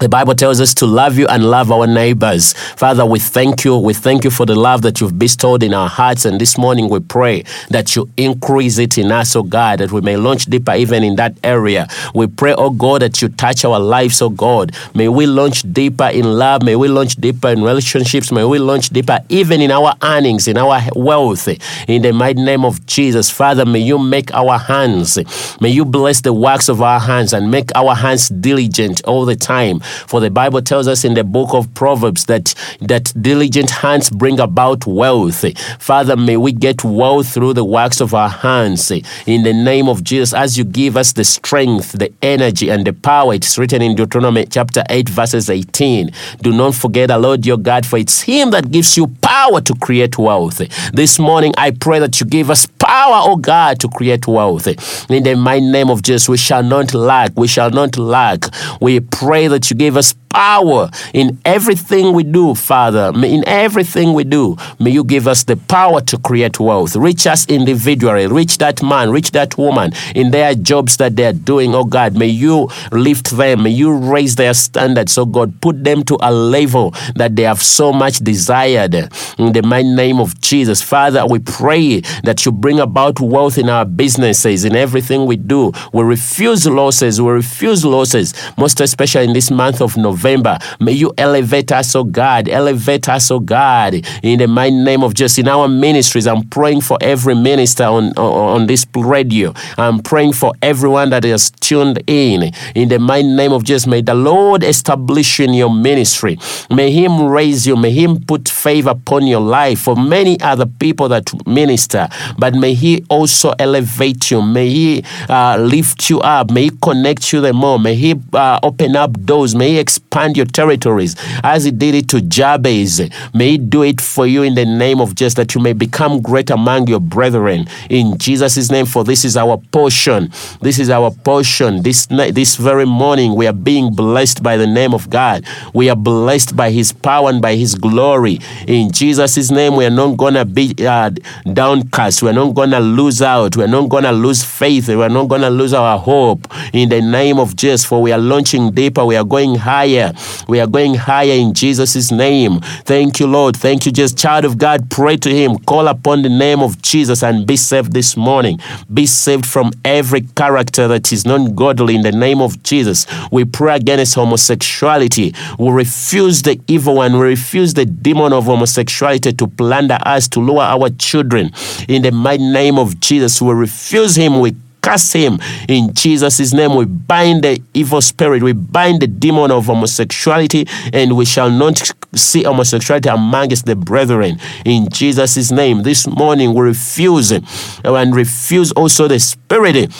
the 0.00 0.08
Bible 0.08 0.34
tells 0.34 0.60
us 0.60 0.74
to 0.74 0.86
love 0.86 1.16
you 1.16 1.26
and 1.28 1.48
love 1.48 1.70
our 1.70 1.86
neighbors. 1.86 2.52
Father, 2.52 3.06
we 3.06 3.20
thank 3.20 3.64
you. 3.64 3.76
We 3.76 3.94
thank 3.94 4.24
you 4.24 4.30
for 4.30 4.44
the 4.44 4.56
love 4.56 4.82
that 4.82 5.00
you've 5.00 5.18
bestowed 5.18 5.62
in 5.62 5.72
our 5.72 5.88
hearts. 5.88 6.24
And 6.24 6.40
this 6.40 6.58
morning 6.58 6.88
we 6.88 6.98
pray 6.98 7.44
that 7.70 7.94
you 7.94 8.10
increase 8.16 8.78
it 8.78 8.98
in 8.98 9.12
us, 9.12 9.36
oh 9.36 9.44
God, 9.44 9.78
that 9.78 9.92
we 9.92 10.00
may 10.00 10.16
launch 10.16 10.46
deeper 10.46 10.74
even 10.74 11.04
in 11.04 11.14
that 11.16 11.38
area. 11.44 11.86
We 12.14 12.26
pray, 12.26 12.54
oh 12.54 12.70
God, 12.70 13.02
that 13.02 13.22
you 13.22 13.28
touch 13.28 13.64
our 13.64 13.78
lives, 13.78 14.20
oh 14.20 14.30
God. 14.30 14.72
May 14.94 15.08
we 15.08 15.26
launch 15.26 15.62
deeper 15.72 16.08
in 16.08 16.24
love. 16.24 16.64
May 16.64 16.74
we 16.74 16.88
launch 16.88 17.14
deeper 17.16 17.48
in 17.48 17.62
relationships. 17.62 18.32
May 18.32 18.44
we 18.44 18.58
launch 18.58 18.90
deeper 18.90 19.20
even 19.28 19.60
in 19.60 19.70
our 19.70 19.94
earnings, 20.02 20.48
in 20.48 20.58
our 20.58 20.80
wealth. 20.96 21.48
In 21.88 22.02
the 22.02 22.12
mighty 22.12 22.42
name 22.42 22.64
of 22.64 22.84
Jesus, 22.86 23.30
Father, 23.30 23.64
may 23.64 23.78
you 23.78 23.98
make 23.98 24.34
our 24.34 24.58
hands, 24.58 25.18
may 25.60 25.68
you 25.68 25.84
bless 25.84 26.20
the 26.20 26.32
works 26.32 26.68
of 26.68 26.82
our 26.82 27.00
hands 27.00 27.32
and 27.32 27.50
make 27.50 27.70
our 27.76 27.94
hands 27.94 28.28
diligent 28.28 29.02
all 29.04 29.24
the 29.24 29.36
time. 29.36 29.80
For 30.06 30.20
the 30.20 30.30
Bible 30.30 30.62
tells 30.62 30.88
us 30.88 31.04
in 31.04 31.14
the 31.14 31.24
book 31.24 31.54
of 31.54 31.72
Proverbs 31.74 32.26
that, 32.26 32.54
that 32.80 33.12
diligent 33.20 33.70
hands 33.70 34.10
bring 34.10 34.40
about 34.40 34.86
wealth. 34.86 35.44
Father, 35.80 36.16
may 36.16 36.36
we 36.36 36.52
get 36.52 36.84
wealth 36.84 37.32
through 37.32 37.54
the 37.54 37.64
works 37.64 38.00
of 38.00 38.14
our 38.14 38.28
hands. 38.28 38.90
In 39.26 39.42
the 39.42 39.52
name 39.52 39.88
of 39.88 40.04
Jesus, 40.04 40.32
as 40.34 40.58
you 40.58 40.64
give 40.64 40.96
us 40.96 41.12
the 41.12 41.24
strength, 41.24 41.92
the 41.92 42.12
energy, 42.22 42.68
and 42.68 42.86
the 42.86 42.92
power, 42.92 43.34
it's 43.34 43.58
written 43.58 43.82
in 43.82 43.94
Deuteronomy 43.94 44.46
chapter 44.46 44.82
8, 44.88 45.08
verses 45.08 45.50
18. 45.50 46.10
Do 46.42 46.52
not 46.52 46.74
forget 46.74 47.08
the 47.08 47.18
Lord 47.18 47.46
your 47.46 47.58
God, 47.58 47.86
for 47.86 47.98
it's 47.98 48.22
Him 48.22 48.50
that 48.50 48.70
gives 48.70 48.96
you 48.96 49.06
power 49.22 49.60
to 49.60 49.74
create 49.74 50.18
wealth. 50.18 50.58
This 50.92 51.18
morning, 51.18 51.52
I 51.56 51.70
pray 51.70 51.98
that 51.98 52.20
you 52.20 52.26
give 52.26 52.50
us 52.50 52.66
power, 52.66 53.20
oh 53.24 53.36
God, 53.36 53.80
to 53.80 53.88
create 53.88 54.26
wealth. 54.26 54.66
In 55.10 55.22
the 55.22 55.34
mighty 55.34 55.70
name 55.70 55.90
of 55.90 56.02
Jesus, 56.02 56.28
we 56.28 56.36
shall 56.36 56.62
not 56.62 56.94
lack. 56.94 57.32
We 57.36 57.46
shall 57.46 57.70
not 57.70 57.96
lack. 57.96 58.44
We 58.80 59.00
pray 59.00 59.48
that 59.48 59.70
you 59.70 59.73
give 59.74 59.96
us 59.96 60.14
power 60.34 60.90
in 61.12 61.38
everything 61.44 62.12
we 62.12 62.24
do, 62.24 62.54
Father. 62.56 63.12
In 63.24 63.46
everything 63.46 64.14
we 64.14 64.24
do, 64.24 64.56
may 64.80 64.90
you 64.90 65.04
give 65.04 65.28
us 65.28 65.44
the 65.44 65.56
power 65.56 66.00
to 66.00 66.18
create 66.18 66.58
wealth. 66.58 66.96
Reach 66.96 67.26
us 67.26 67.46
individually. 67.48 68.26
Reach 68.26 68.58
that 68.58 68.82
man, 68.82 69.10
reach 69.10 69.30
that 69.30 69.56
woman 69.56 69.92
in 70.16 70.32
their 70.32 70.54
jobs 70.54 70.96
that 70.96 71.14
they're 71.14 71.32
doing, 71.32 71.72
oh 71.74 71.84
God. 71.84 72.16
May 72.16 72.26
you 72.26 72.68
lift 72.90 73.30
them. 73.30 73.62
May 73.62 73.70
you 73.70 73.92
raise 73.96 74.34
their 74.34 74.54
standards, 74.54 75.16
oh 75.16 75.24
God. 75.24 75.60
Put 75.60 75.84
them 75.84 76.02
to 76.04 76.18
a 76.20 76.32
level 76.32 76.90
that 77.14 77.36
they 77.36 77.42
have 77.42 77.62
so 77.62 77.92
much 77.92 78.18
desired. 78.18 78.94
In 79.38 79.52
the 79.52 79.62
mighty 79.62 79.94
name 79.94 80.18
of 80.18 80.40
Jesus, 80.40 80.82
Father, 80.82 81.24
we 81.26 81.38
pray 81.38 82.00
that 82.24 82.44
you 82.44 82.50
bring 82.50 82.80
about 82.80 83.20
wealth 83.20 83.56
in 83.56 83.68
our 83.68 83.84
businesses, 83.84 84.64
in 84.64 84.74
everything 84.74 85.26
we 85.26 85.36
do. 85.36 85.72
We 85.92 86.02
refuse 86.02 86.66
losses. 86.66 87.20
We 87.20 87.30
refuse 87.30 87.84
losses, 87.84 88.34
most 88.58 88.80
especially 88.80 89.24
in 89.24 89.32
this 89.32 89.50
of 89.72 89.96
November. 89.96 90.58
May 90.80 90.92
you 90.92 91.12
elevate 91.16 91.72
us, 91.72 91.94
oh 91.96 92.04
God. 92.04 92.48
Elevate 92.48 93.08
us, 93.08 93.30
oh 93.30 93.40
God, 93.40 93.94
in 94.22 94.38
the 94.38 94.46
mighty 94.46 94.76
name 94.76 95.02
of 95.02 95.14
Jesus. 95.14 95.38
In 95.38 95.48
our 95.48 95.68
ministries, 95.68 96.26
I'm 96.26 96.46
praying 96.48 96.82
for 96.82 96.98
every 97.00 97.34
minister 97.34 97.84
on, 97.84 98.08
on, 98.18 98.60
on 98.60 98.66
this 98.66 98.86
radio. 98.94 99.54
I'm 99.78 100.00
praying 100.00 100.34
for 100.34 100.52
everyone 100.62 101.10
that 101.10 101.24
is 101.24 101.50
tuned 101.50 102.02
in. 102.06 102.52
In 102.74 102.88
the 102.88 102.98
mighty 102.98 103.28
name 103.28 103.52
of 103.52 103.64
Jesus, 103.64 103.86
may 103.86 104.02
the 104.02 104.14
Lord 104.14 104.62
establish 104.62 105.40
in 105.40 105.54
your 105.54 105.72
ministry. 105.72 106.38
May 106.70 106.90
Him 106.90 107.26
raise 107.26 107.66
you. 107.66 107.76
May 107.76 107.92
Him 107.92 108.20
put 108.20 108.48
favor 108.48 108.90
upon 108.90 109.26
your 109.26 109.40
life 109.40 109.80
for 109.80 109.96
many 109.96 110.38
other 110.40 110.66
people 110.66 111.08
that 111.08 111.30
minister. 111.46 112.08
But 112.38 112.54
may 112.54 112.74
He 112.74 113.04
also 113.08 113.54
elevate 113.58 114.30
you. 114.30 114.42
May 114.42 114.68
He 114.68 115.04
uh, 115.28 115.56
lift 115.58 116.10
you 116.10 116.20
up. 116.20 116.50
May 116.50 116.64
He 116.64 116.70
connect 116.82 117.32
you 117.32 117.40
the 117.40 117.52
more. 117.52 117.78
May 117.78 117.94
He 117.94 118.14
uh, 118.32 118.60
open 118.62 118.96
up 118.96 119.12
doors. 119.24 119.53
May 119.54 119.70
He 119.72 119.78
expand 119.78 120.36
your 120.36 120.46
territories 120.46 121.16
as 121.42 121.64
He 121.64 121.70
did 121.70 121.94
it 121.94 122.08
to 122.10 122.20
Jabez. 122.20 123.00
May 123.32 123.52
He 123.52 123.58
do 123.58 123.82
it 123.82 124.00
for 124.00 124.26
you 124.26 124.42
in 124.42 124.54
the 124.54 124.64
name 124.64 125.00
of 125.00 125.14
Jesus 125.14 125.34
that 125.34 125.54
you 125.54 125.60
may 125.60 125.72
become 125.72 126.20
great 126.20 126.50
among 126.50 126.88
your 126.88 127.00
brethren. 127.00 127.66
In 127.90 128.18
Jesus' 128.18 128.70
name, 128.70 128.86
for 128.86 129.04
this 129.04 129.24
is 129.24 129.36
our 129.36 129.58
portion. 129.72 130.30
This 130.60 130.78
is 130.78 130.90
our 130.90 131.10
portion. 131.10 131.82
This, 131.82 132.06
this 132.06 132.56
very 132.56 132.86
morning, 132.86 133.34
we 133.34 133.46
are 133.46 133.52
being 133.52 133.94
blessed 133.94 134.42
by 134.42 134.56
the 134.56 134.66
name 134.66 134.94
of 134.94 135.10
God. 135.10 135.44
We 135.72 135.90
are 135.90 135.96
blessed 135.96 136.56
by 136.56 136.70
His 136.70 136.92
power 136.92 137.30
and 137.30 137.40
by 137.40 137.56
His 137.56 137.74
glory. 137.74 138.40
In 138.66 138.92
Jesus' 138.92 139.50
name, 139.50 139.76
we 139.76 139.84
are 139.84 139.90
not 139.90 140.16
going 140.16 140.34
to 140.34 140.44
be 140.44 140.74
uh, 140.80 141.10
downcast. 141.52 142.22
We 142.22 142.30
are 142.30 142.34
not 142.34 142.54
going 142.54 142.70
to 142.70 142.80
lose 142.80 143.22
out. 143.22 143.56
We 143.56 143.64
are 143.64 143.68
not 143.68 143.88
going 143.88 144.04
to 144.04 144.12
lose 144.12 144.42
faith. 144.42 144.88
We 144.88 145.02
are 145.02 145.08
not 145.08 145.28
going 145.28 145.42
to 145.42 145.50
lose 145.50 145.74
our 145.74 145.98
hope. 145.98 146.46
In 146.72 146.88
the 146.88 147.00
name 147.00 147.38
of 147.38 147.56
Jesus, 147.56 147.84
for 147.84 148.00
we 148.00 148.12
are 148.12 148.18
launching 148.18 148.70
deeper. 148.70 149.04
We 149.04 149.16
are 149.16 149.24
going 149.24 149.43
higher. 149.54 150.12
We 150.48 150.60
are 150.60 150.66
going 150.66 150.94
higher 150.94 151.32
in 151.32 151.52
Jesus' 151.52 152.10
name. 152.10 152.60
Thank 152.84 153.20
you, 153.20 153.26
Lord. 153.26 153.56
Thank 153.56 153.84
you, 153.84 153.92
just 153.92 154.16
child 154.16 154.44
of 154.44 154.56
God. 154.56 154.90
Pray 154.90 155.16
to 155.18 155.28
Him. 155.28 155.58
Call 155.58 155.88
upon 155.88 156.22
the 156.22 156.28
name 156.28 156.60
of 156.60 156.80
Jesus 156.80 157.22
and 157.22 157.46
be 157.46 157.56
saved 157.56 157.92
this 157.92 158.16
morning. 158.16 158.58
Be 158.92 159.06
saved 159.06 159.44
from 159.44 159.72
every 159.84 160.22
character 160.22 160.88
that 160.88 161.12
is 161.12 161.26
non 161.26 161.54
godly 161.54 161.96
in 161.96 162.02
the 162.02 162.12
name 162.12 162.40
of 162.40 162.62
Jesus. 162.62 163.06
We 163.30 163.44
pray 163.44 163.76
against 163.76 164.14
homosexuality. 164.14 165.34
We 165.58 165.70
refuse 165.70 166.42
the 166.42 166.60
evil 166.68 166.96
one. 166.96 167.12
We 167.14 167.26
refuse 167.26 167.74
the 167.74 167.84
demon 167.84 168.32
of 168.32 168.44
homosexuality 168.44 169.32
to 169.32 169.46
plunder 169.46 169.98
us, 170.02 170.28
to 170.28 170.40
lure 170.40 170.62
our 170.62 170.90
children. 170.90 171.50
In 171.88 172.02
the 172.02 172.12
mighty 172.12 172.50
name 172.50 172.78
of 172.78 173.00
Jesus, 173.00 173.42
we 173.42 173.52
refuse 173.52 174.16
him. 174.16 174.40
We 174.40 174.54
curse 174.84 175.14
him 175.14 175.38
in 175.66 175.94
Jesus' 175.94 176.52
name. 176.52 176.76
We 176.76 176.84
bind 176.84 177.42
the 177.42 177.60
evil 177.72 178.02
spirit, 178.02 178.42
we 178.42 178.52
bind 178.52 179.00
the 179.00 179.06
demon 179.06 179.50
of 179.50 179.66
homosexuality, 179.66 180.68
and 180.92 181.16
we 181.16 181.24
shall 181.24 181.50
not 181.50 181.90
see 182.14 182.42
homosexuality 182.42 183.08
amongst 183.08 183.64
the 183.64 183.76
brethren 183.76 184.38
in 184.64 184.88
Jesus' 184.90 185.50
name. 185.50 185.82
This 185.82 186.06
morning 186.06 186.52
we 186.54 186.60
refuse 186.60 187.32
and 187.32 188.14
refuse 188.14 188.72
also 188.72 189.08
the 189.08 189.18
spirit 189.18 189.90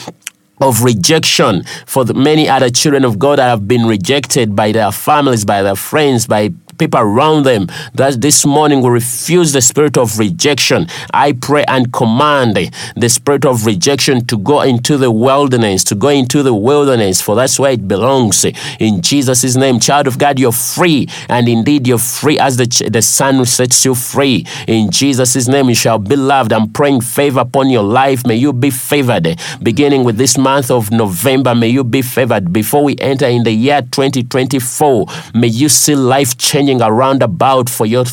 of 0.61 0.83
rejection 0.83 1.63
for 1.85 2.05
the 2.05 2.13
many 2.13 2.47
other 2.47 2.69
children 2.69 3.03
of 3.03 3.19
God 3.19 3.39
that 3.39 3.49
have 3.49 3.67
been 3.67 3.85
rejected 3.87 4.55
by 4.55 4.71
their 4.71 4.91
families, 4.91 5.43
by 5.43 5.61
their 5.63 5.75
friends, 5.75 6.27
by 6.27 6.51
people 6.77 6.99
around 6.99 7.43
them. 7.43 7.67
That 7.93 8.21
this 8.21 8.45
morning 8.45 8.81
we 8.81 8.89
refuse 8.89 9.53
the 9.53 9.61
spirit 9.61 9.97
of 9.97 10.19
rejection. 10.19 10.87
I 11.13 11.33
pray 11.33 11.65
and 11.67 11.91
command 11.91 12.57
the 12.95 13.09
spirit 13.09 13.45
of 13.45 13.65
rejection 13.65 14.25
to 14.27 14.37
go 14.37 14.61
into 14.61 14.97
the 14.97 15.11
wilderness, 15.11 15.83
to 15.85 15.95
go 15.95 16.09
into 16.09 16.43
the 16.43 16.53
wilderness, 16.53 17.21
for 17.21 17.35
that's 17.35 17.59
where 17.59 17.71
it 17.71 17.87
belongs. 17.87 18.45
In 18.79 19.01
Jesus' 19.01 19.55
name, 19.55 19.79
child 19.79 20.07
of 20.07 20.17
God, 20.17 20.39
you're 20.39 20.51
free, 20.51 21.07
and 21.29 21.47
indeed 21.47 21.87
you're 21.87 21.97
free 21.97 22.39
as 22.39 22.57
the, 22.57 22.89
the 22.91 23.01
Son 23.01 23.45
sets 23.45 23.85
you 23.85 23.95
free. 23.95 24.45
In 24.67 24.91
Jesus' 24.91 25.47
name, 25.47 25.69
you 25.69 25.75
shall 25.75 25.99
be 25.99 26.15
loved. 26.15 26.53
I'm 26.53 26.69
praying 26.69 27.01
favor 27.01 27.41
upon 27.41 27.69
your 27.69 27.83
life. 27.83 28.25
May 28.25 28.35
you 28.35 28.53
be 28.53 28.69
favored. 28.69 29.39
Beginning 29.61 30.03
with 30.03 30.17
this 30.17 30.37
month 30.37 30.71
of 30.71 30.91
November, 30.91 31.55
may 31.55 31.69
you 31.69 31.83
be 31.83 32.01
favored. 32.01 32.51
Before 32.51 32.83
we 32.83 32.95
enter 32.99 33.27
in 33.27 33.43
the 33.43 33.51
year 33.51 33.81
2024, 33.81 35.05
may 35.33 35.47
you 35.47 35.69
see 35.69 35.95
life 35.95 36.37
change 36.37 36.64
around 36.81 37.23
about 37.23 37.69
for 37.69 37.85
your 37.85 38.05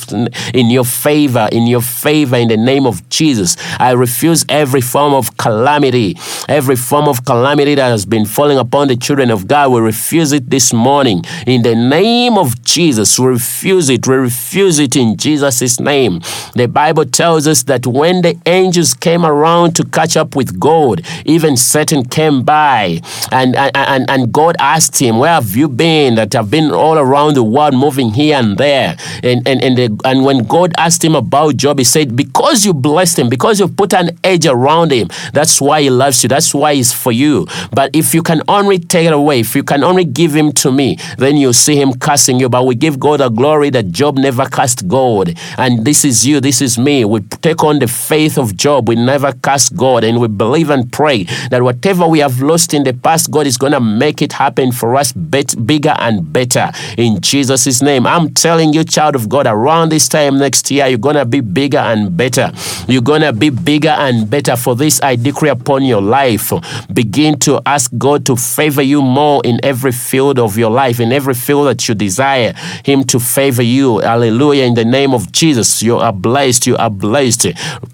in 0.55 0.71
your 0.71 0.85
favor, 0.85 1.49
in 1.53 1.67
your 1.67 1.81
favor 1.81 2.37
in 2.37 2.49
the 2.49 2.57
name 2.57 2.87
of 2.87 3.09
Jesus. 3.09 3.57
I 3.79 3.93
refuse 3.93 4.45
every 4.49 4.81
form 4.81 5.15
of 5.15 5.37
calamity, 5.37 6.17
every 6.49 6.77
form 6.77 7.09
of 7.09 7.25
calamity 7.25 7.75
that 7.75 7.89
has 7.89 8.05
been 8.05 8.27
falling 8.27 8.59
upon 8.59 8.89
the 8.89 8.97
children 8.97 9.31
of 9.31 9.47
God. 9.47 9.73
We 9.73 9.81
refuse 9.81 10.33
it 10.33 10.51
this 10.51 10.73
morning 10.73 11.25
in 11.47 11.63
the 11.63 11.75
name 11.75 12.39
of 12.39 12.63
Jesus. 12.63 13.19
We 13.19 13.27
refuse 13.27 13.89
it. 13.89 14.07
We 14.07 14.17
refuse 14.17 14.79
it 14.79 14.97
in 14.97 15.17
Jesus' 15.17 15.81
name. 15.81 16.21
The 16.55 16.69
Bible 16.69 17.05
tells 17.05 17.47
us 17.47 17.63
that 17.65 17.87
when 17.87 18.23
the 18.23 18.39
angels 18.47 18.95
came 18.95 19.25
around 19.25 19.75
to 19.77 19.85
catch 19.85 20.17
up 20.17 20.37
with 20.37 20.59
God, 20.59 21.05
even 21.25 21.57
Satan 21.57 22.05
came 22.05 22.43
by 22.43 23.01
and, 23.31 23.57
and, 23.57 24.11
and 24.11 24.33
God 24.33 24.57
asked 24.59 24.99
him, 24.99 25.19
Where 25.19 25.33
have 25.33 25.57
you 25.57 25.69
been? 25.69 26.17
That 26.17 26.33
have 26.33 26.51
been 26.51 26.71
all 26.71 26.99
around 26.99 27.35
the 27.35 27.43
world, 27.43 27.75
moving 27.75 28.11
here 28.11 28.42
and 28.43 28.59
there. 28.59 28.97
And, 29.23 29.47
and, 29.47 29.63
and, 29.63 29.79
the, 29.79 30.01
and 30.05 30.25
when 30.25 30.45
God 30.45 30.73
asked 30.77 31.05
him 31.05 31.15
about 31.15 31.57
Job, 31.57 31.79
he 31.79 31.85
said, 31.85 32.17
Because 32.17 32.65
you 32.67 32.75
blessed 32.75 33.19
him, 33.19 33.29
because 33.29 33.61
you 33.61 33.69
put 33.69 33.95
an 33.95 34.19
edge 34.25 34.47
around 34.47 34.93
him, 34.93 35.09
that's 35.33 35.61
why 35.61 35.83
he 35.83 35.91
loves 35.91 36.23
you. 36.23 36.29
That's 36.29 36.55
why 36.55 36.75
he's 36.75 36.93
for 36.93 37.13
you. 37.13 37.47
But 37.73 37.95
if 37.95 38.15
you 38.15 38.23
can 38.23 38.43
only 38.49 38.79
take 38.79 39.07
it 39.07 39.13
away, 39.13 39.41
if 39.41 39.55
you 39.55 39.63
can 39.63 39.85
only 39.85 40.05
give 40.05 40.35
him 40.35 40.53
to 40.53 40.73
me, 40.73 40.99
then 41.19 41.37
you 41.37 41.53
see 41.53 41.77
him 41.81 41.95
cursing 41.95 42.41
you. 42.41 42.49
But 42.49 42.67
we 42.67 42.75
give 42.75 42.99
God 42.99 43.21
a 43.21 43.31
glory 43.31 43.71
that 43.71 43.91
Job 43.91 44.19
never 44.19 44.47
cursed 44.47 44.89
God. 44.89 45.39
And 45.57 45.85
this 45.85 46.05
is 46.05 46.27
you, 46.27 46.41
this 46.41 46.61
is 46.61 46.79
me. 46.79 47.05
We 47.05 47.21
take 47.21 47.63
on 47.65 47.79
the 47.79 47.89
faith 47.89 48.39
of 48.39 48.57
Job. 48.57 48.89
We 48.89 48.97
never 48.97 49.33
curse 49.33 49.69
God. 49.69 50.05
And 50.05 50.21
we 50.21 50.29
believe 50.29 50.71
and 50.71 50.91
pray 50.93 51.25
that 51.51 51.63
whatever 51.63 52.07
we 52.07 52.19
have 52.19 52.41
lost 52.41 52.75
in 52.75 52.85
the 52.85 52.93
past, 52.93 53.31
God 53.31 53.47
is 53.47 53.57
going 53.57 53.73
to 53.73 53.81
make 53.81 54.21
it 54.23 54.33
happen 54.33 54.73
for 54.73 54.97
us 54.97 55.13
bet- 55.13 55.55
bigger 55.67 55.95
and 55.99 56.33
better. 56.33 56.71
In 56.99 57.21
Jesus' 57.21 57.83
name. 57.83 58.07
I'm 58.07 58.32
telling 58.33 58.73
you, 58.73 58.85
child 58.85 59.15
of 59.15 59.29
God, 59.29 59.47
around 59.47 59.91
this 59.91 60.09
time 60.09 60.39
next 60.39 60.71
year, 60.71 60.87
you're 60.87 60.99
going 60.99 61.17
to 61.17 61.25
be 61.25 61.41
bigger 61.41 61.79
and 61.79 62.17
better. 62.17 62.53
You're 62.89 63.03
going 63.03 63.23
to 63.23 63.33
be 63.33 63.51
bigger 63.51 63.91
and 63.91 64.29
better. 64.29 64.57
For 64.57 64.75
this, 64.77 65.01
I 65.03 65.17
decree 65.17 65.49
upon 65.49 65.85
your 65.85 66.03
life. 66.03 66.53
Begin 66.93 67.39
to 67.41 67.61
ask 67.67 67.91
God 67.99 68.27
to 68.27 68.37
favor 68.37 68.83
you 68.83 69.03
more 69.03 69.41
in 69.45 69.61
every 69.63 69.93
field 69.93 70.39
of 70.39 70.57
your 70.57 70.71
life, 70.71 71.01
in 71.01 71.13
every 71.13 71.35
field 71.35 71.67
that 71.69 71.89
you 71.89 71.95
desire 71.95 72.55
Him 72.85 73.05
to 73.05 73.19
favor 73.21 73.63
you. 73.63 73.99
Hallelujah. 73.99 74.65
In 74.65 74.75
the 74.75 74.85
name 74.85 75.15
of 75.15 75.33
Jesus, 75.33 75.83
you 75.83 75.99
are 75.99 76.13
blessed. 76.13 76.67
You 76.67 76.77
are 76.77 76.91
blessed. 76.91 77.49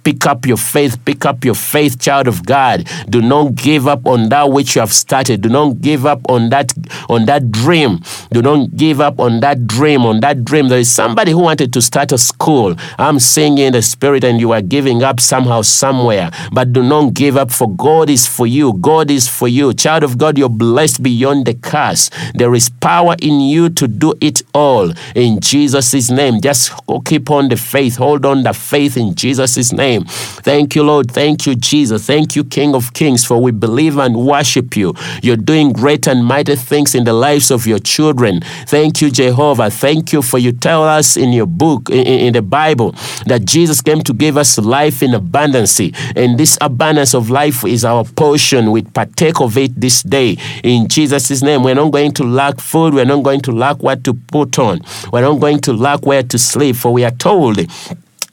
Pick 0.05 0.27
up 0.27 0.46
your 0.46 0.57
faith. 0.57 1.05
Pick 1.05 1.24
up 1.27 1.44
your 1.44 1.55
faith, 1.55 2.01
child 2.01 2.29
of 2.29 2.44
God. 2.44 2.88
Do 3.09 3.20
not 3.20 3.55
give 3.55 3.87
up 3.87 4.07
on 4.07 4.29
that 4.29 4.51
which 4.51 4.74
you 4.74 4.81
have 4.81 4.92
started. 4.92 5.40
Do 5.40 5.48
not 5.48 5.81
give 5.81 6.07
up 6.07 6.20
on 6.29 6.51
that 6.51 6.72
on 7.09 7.27
that 7.27 7.51
dream. 7.51 8.01
Do 8.33 8.42
not 8.42 8.77
give 8.77 9.01
up 9.01 9.18
on 9.18 9.40
that 9.40 9.66
dream. 9.66 10.05
On 10.05 10.20
that 10.20 10.28
dream, 10.35 10.69
there 10.69 10.79
is 10.79 10.91
somebody 10.91 11.33
who 11.33 11.41
wanted 11.41 11.73
to 11.73 11.81
start 11.81 12.12
a 12.12 12.19
school. 12.19 12.75
I'm 12.99 13.19
saying 13.19 13.59
in 13.59 13.73
the 13.73 13.83
spirit, 13.83 14.25
and 14.25 14.41
you 14.41 14.53
are 14.53 14.62
giving 14.62 15.03
up 15.03 15.21
somehow, 15.21 15.62
somewhere. 15.62 16.31
But 16.53 16.73
do 16.73 16.83
not 16.83 17.14
give 17.14 17.37
up, 17.37 17.51
for 17.51 17.69
God 17.71 18.11
is 18.11 18.27
for 18.27 18.47
you. 18.47 18.73
God 18.75 19.11
is 19.11 19.29
for 19.29 19.49
you. 19.49 19.73
Child 19.73 20.05
of 20.05 20.19
God, 20.19 20.38
you're 20.38 20.49
blessed 20.49 21.03
beyond 21.03 21.47
the 21.47 21.55
curse. 21.55 22.11
There 22.35 22.55
is 22.55 22.69
power 22.69 23.17
in 23.21 23.41
you 23.41 23.69
to 23.71 23.88
do 23.88 24.14
it 24.21 24.43
all. 24.55 24.93
In 25.14 25.41
Jesus' 25.41 26.11
name, 26.11 26.41
just 26.41 26.73
keep 27.05 27.31
on 27.31 27.49
the 27.49 27.57
faith. 27.57 27.97
Hold 27.97 28.25
on 28.25 28.43
the 28.43 28.53
faith 28.53 28.97
in 28.97 29.14
Jesus' 29.14 29.73
name. 29.73 30.05
Thank 30.07 30.75
you, 30.75 30.83
Lord. 30.83 31.11
Thank 31.11 31.47
you, 31.47 31.55
Jesus. 31.55 32.07
Thank 32.07 32.37
you, 32.37 32.45
King 32.45 32.75
of 32.75 32.93
Kings, 32.95 33.25
for 33.25 33.41
we 33.41 33.51
believe 33.51 33.99
and 33.99 34.17
worship 34.17 34.77
you. 34.77 34.95
You're 35.23 35.37
doing 35.37 35.73
great 35.73 36.07
and 36.07 36.25
mighty 36.25 36.57
things 36.57 36.95
in 36.95 37.05
the 37.05 37.12
lives 37.12 37.51
of 37.51 37.67
your 37.67 37.79
children. 37.79 38.41
Thank 38.67 39.01
you, 39.01 39.11
Jehovah. 39.11 39.71
Thank 39.71 40.12
you 40.12 40.17
for 40.22 40.38
you 40.38 40.52
tell 40.52 40.85
us 40.85 41.16
in 41.16 41.33
your 41.33 41.46
book, 41.46 41.90
in, 41.90 42.07
in 42.07 42.33
the 42.33 42.42
Bible, 42.42 42.94
that 43.26 43.44
Jesus 43.44 43.81
came 43.81 44.02
to 44.02 44.12
give 44.12 44.37
us 44.37 44.59
life 44.59 45.02
in 45.02 45.14
abundance. 45.14 45.81
And 46.16 46.38
this 46.38 46.59
abundance 46.61 47.14
of 47.14 47.31
life 47.31 47.64
is 47.64 47.85
our 47.85 48.04
portion. 48.04 48.70
We 48.70 48.83
partake 48.83 49.40
of 49.40 49.57
it 49.57 49.78
this 49.81 50.02
day. 50.02 50.37
In 50.64 50.88
Jesus' 50.88 51.42
name, 51.42 51.62
we're 51.62 51.74
not 51.74 51.92
going 51.92 52.12
to 52.12 52.24
lack 52.24 52.61
food. 52.61 52.94
We're 52.94 53.04
not 53.04 53.22
going 53.22 53.40
to 53.42 53.52
lack 53.52 53.83
what 53.83 54.04
to 54.04 54.14
put 54.14 54.59
on. 54.59 54.81
We're 55.12 55.22
not 55.22 55.40
going 55.40 55.61
to 55.61 55.72
lack 55.72 56.04
where 56.04 56.22
to 56.22 56.38
sleep. 56.38 56.76
For 56.76 56.92
we 56.92 57.04
are 57.04 57.11
told 57.11 57.59